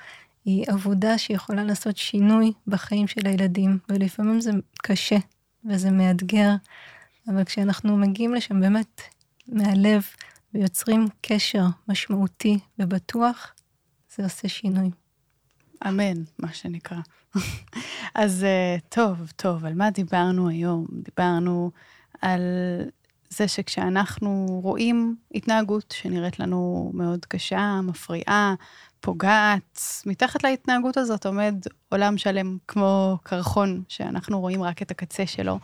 [0.44, 4.50] היא עבודה שיכולה לעשות שינוי בחיים של הילדים, ולפעמים זה
[4.82, 5.16] קשה
[5.64, 6.54] וזה מאתגר,
[7.28, 9.02] אבל כשאנחנו מגיעים לשם באמת
[9.48, 10.02] מהלב
[10.54, 13.54] ויוצרים קשר משמעותי ובטוח,
[14.16, 14.90] זה עושה שינוי.
[15.88, 16.98] אמן, מה שנקרא.
[18.14, 20.86] אז אה, טוב, טוב, על מה דיברנו היום?
[20.92, 21.70] דיברנו
[22.22, 22.42] על
[23.30, 28.54] זה שכשאנחנו רואים התנהגות שנראית לנו מאוד קשה, מפריעה,
[29.00, 31.54] פוגעת, מתחת להתנהגות הזאת עומד
[31.88, 35.58] עולם שלם כמו קרחון, שאנחנו רואים רק את הקצה שלו.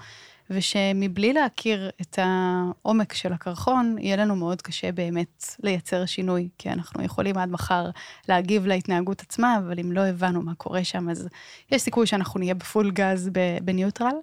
[0.51, 7.03] ושמבלי להכיר את העומק של הקרחון, יהיה לנו מאוד קשה באמת לייצר שינוי, כי אנחנו
[7.03, 7.91] יכולים עד מחר
[8.29, 11.29] להגיב להתנהגות עצמה, אבל אם לא הבנו מה קורה שם, אז
[11.73, 13.31] יש סיכוי שאנחנו נהיה בפול גז
[13.63, 14.15] בניוטרל.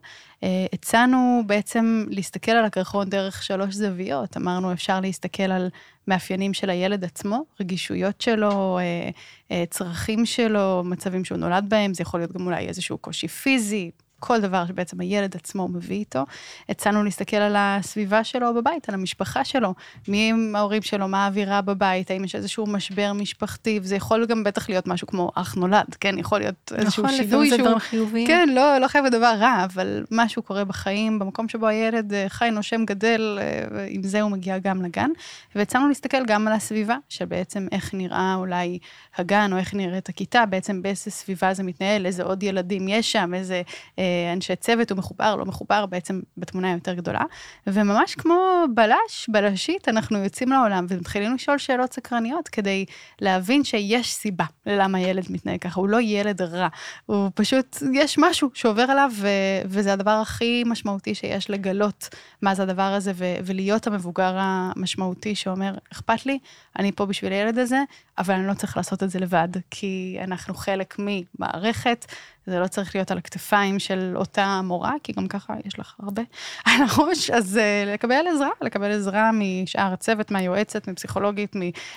[0.44, 4.38] אה, הצענו בעצם להסתכל על הקרחון דרך שלוש זוויות.
[4.38, 5.70] אמרנו, אפשר להסתכל על
[6.08, 9.10] מאפיינים של הילד עצמו, רגישויות שלו, אה,
[9.52, 13.92] אה, צרכים שלו, מצבים שהוא נולד בהם, זה יכול להיות גם אולי איזשהו קושי פיזי,
[14.22, 16.26] כל דבר שבעצם הילד עצמו מביא איתו.
[16.70, 19.74] הצענו להסתכל על הסביבה שלו בבית, על המשפחה שלו,
[20.08, 24.44] מי הם ההורים שלו, מה האווירה בבית, האם יש איזשהו משבר משפחתי, וזה יכול גם
[24.44, 26.18] בטח להיות משהו כמו אח נולד, כן?
[26.18, 27.44] יכול להיות איזשהו נכון, שינוי שהוא...
[27.44, 28.28] נכון, לפעמים זה דבר חיובי.
[28.28, 32.50] כן, לא, לא חייב דבר רע, אבל משהו קורה בחיים, במקום שבו הילד אה, חי,
[32.52, 35.10] נושם, גדל, אה, עם זה הוא מגיע גם לגן.
[35.56, 38.80] והצענו להסתכל גם על הסביבה, של בעצם איך נראה אולי
[39.18, 43.34] הגן, או איך נראית הכיתה, בעצם באיזה סביבה זה מתנהל, איזה עוד ילדים יש שם,
[43.34, 43.62] איזה...
[44.00, 47.22] אה, אנשי צוות, הוא מחובר, לא מחובר, בעצם בתמונה יותר גדולה.
[47.68, 52.86] וממש כמו בלש, בלשית, אנחנו יוצאים לעולם ומתחילים לשאול שאלות סקרניות כדי
[53.22, 56.68] להבין שיש סיבה ללמה ילד מתנהג ככה, הוא לא ילד רע,
[57.06, 59.28] הוא פשוט, יש משהו שעובר עליו, ו-
[59.66, 62.10] וזה הדבר הכי משמעותי שיש לגלות
[62.42, 66.40] מה זה הדבר הזה, ו- ולהיות המבוגר המשמעותי שאומר, אכפת לי,
[66.80, 67.80] אני פה בשביל הילד הזה,
[68.18, 72.06] אבל אני לא צריך לעשות את זה לבד, כי אנחנו חלק ממערכת,
[72.52, 76.22] זה לא צריך להיות על הכתפיים של אותה מורה, כי גם ככה יש לך הרבה
[76.66, 81.56] על הראש, אז uh, לקבל עזרה, לקבל עזרה משאר הצוות, מהיועצת, מפסיכולוגית,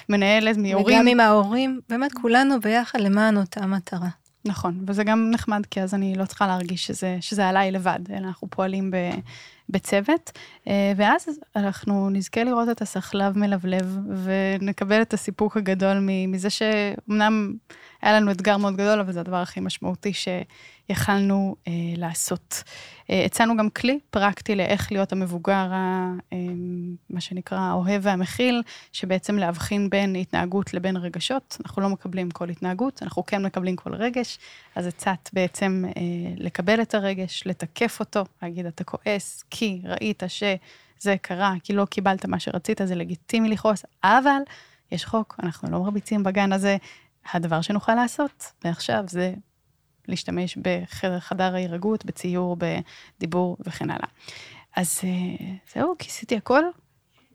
[0.08, 0.96] ממנהלת, מהורים.
[0.96, 4.08] וגם עם ההורים, באמת כולנו ביחד למען אותה מטרה.
[4.44, 8.26] נכון, וזה גם נחמד, כי אז אני לא צריכה להרגיש שזה, שזה עליי לבד, אלא
[8.26, 8.96] אנחנו פועלים ב,
[9.68, 10.32] בצוות,
[10.68, 15.98] אה, ואז אנחנו נזכה לראות את הסחלב מלבלב, ונקבל את הסיפוק הגדול
[16.28, 17.54] מזה שאומנם
[18.02, 22.62] היה לנו אתגר מאוד גדול, אבל זה הדבר הכי משמעותי שיכלנו אה, לעשות.
[23.10, 26.38] אה, הצענו גם כלי פרקטי לאיך להיות המבוגר, אה,
[27.10, 28.62] מה שנקרא, האוהב והמכיל,
[28.92, 31.56] שבעצם להבחין בין התנהגות לבין רגשות.
[31.64, 34.38] אנחנו לא מקבלים כל התנהגות, אנחנו כן מקבלים כל רגש,
[34.74, 36.02] אז הצעת בעצם אה,
[36.36, 42.26] לקבל את הרגש, לתקף אותו, להגיד, אתה כועס, כי ראית שזה קרה, כי לא קיבלת
[42.26, 44.42] מה שרצית, זה לגיטימי לכעוס, אבל
[44.92, 46.76] יש חוק, אנחנו לא מרביצים בגן הזה,
[47.32, 49.34] הדבר שנוכל לעשות מעכשיו זה
[50.08, 52.56] להשתמש בחדר חדר ההירגעות, בציור,
[53.18, 54.08] בדיבור וכן הלאה.
[54.76, 56.62] אז אה, זהו, כיסיתי הכל.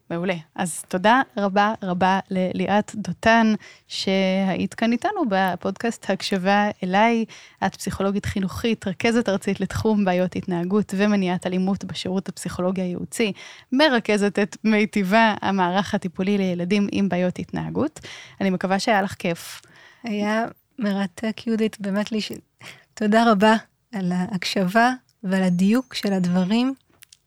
[0.10, 0.36] מעולה.
[0.55, 3.53] אז תודה רבה רבה לליאת דותן,
[3.88, 7.26] שהיית כאן איתנו בפודקאסט הקשבה אליי.
[7.66, 13.34] את פסיכולוגית חינוכית, רכזת ארצית לתחום בעיות התנהגות ומניעת אלימות בשירות הפסיכולוגי הייעוצי,
[13.72, 17.99] מרכזת את מיטיבה, המערך הטיפולי לילדים עם בעיות התנהגות.
[18.41, 19.62] אני מקווה שהיה לך כיף.
[20.03, 20.45] היה
[20.80, 22.32] מרתק, יהודית, באמת לי ש...
[22.93, 23.55] תודה רבה
[23.93, 24.91] על ההקשבה
[25.24, 26.74] ועל הדיוק של הדברים.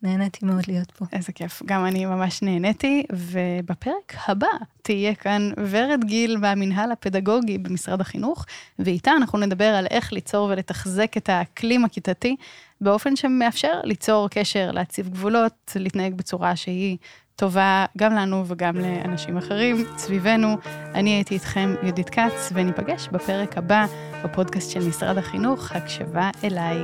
[0.02, 1.04] נהניתי מאוד להיות פה.
[1.12, 4.46] איזה כיף, גם אני ממש נהניתי, ובפרק הבא
[4.82, 8.46] תהיה כאן ורד גיל מהמינהל הפדגוגי במשרד החינוך,
[8.78, 12.36] ואיתה אנחנו נדבר על איך ליצור ולתחזק את האקלים הכיתתי,
[12.80, 16.96] באופן שמאפשר ליצור קשר, להציב גבולות, להתנהג בצורה שהיא
[17.36, 20.56] טובה גם לנו וגם לאנשים אחרים סביבנו.
[20.94, 23.86] אני הייתי איתכם יהודית כץ, וניפגש בפרק הבא
[24.24, 26.78] בפודקאסט של משרד החינוך, הקשבה אליי.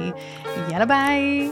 [0.71, 1.51] יאללה ביי!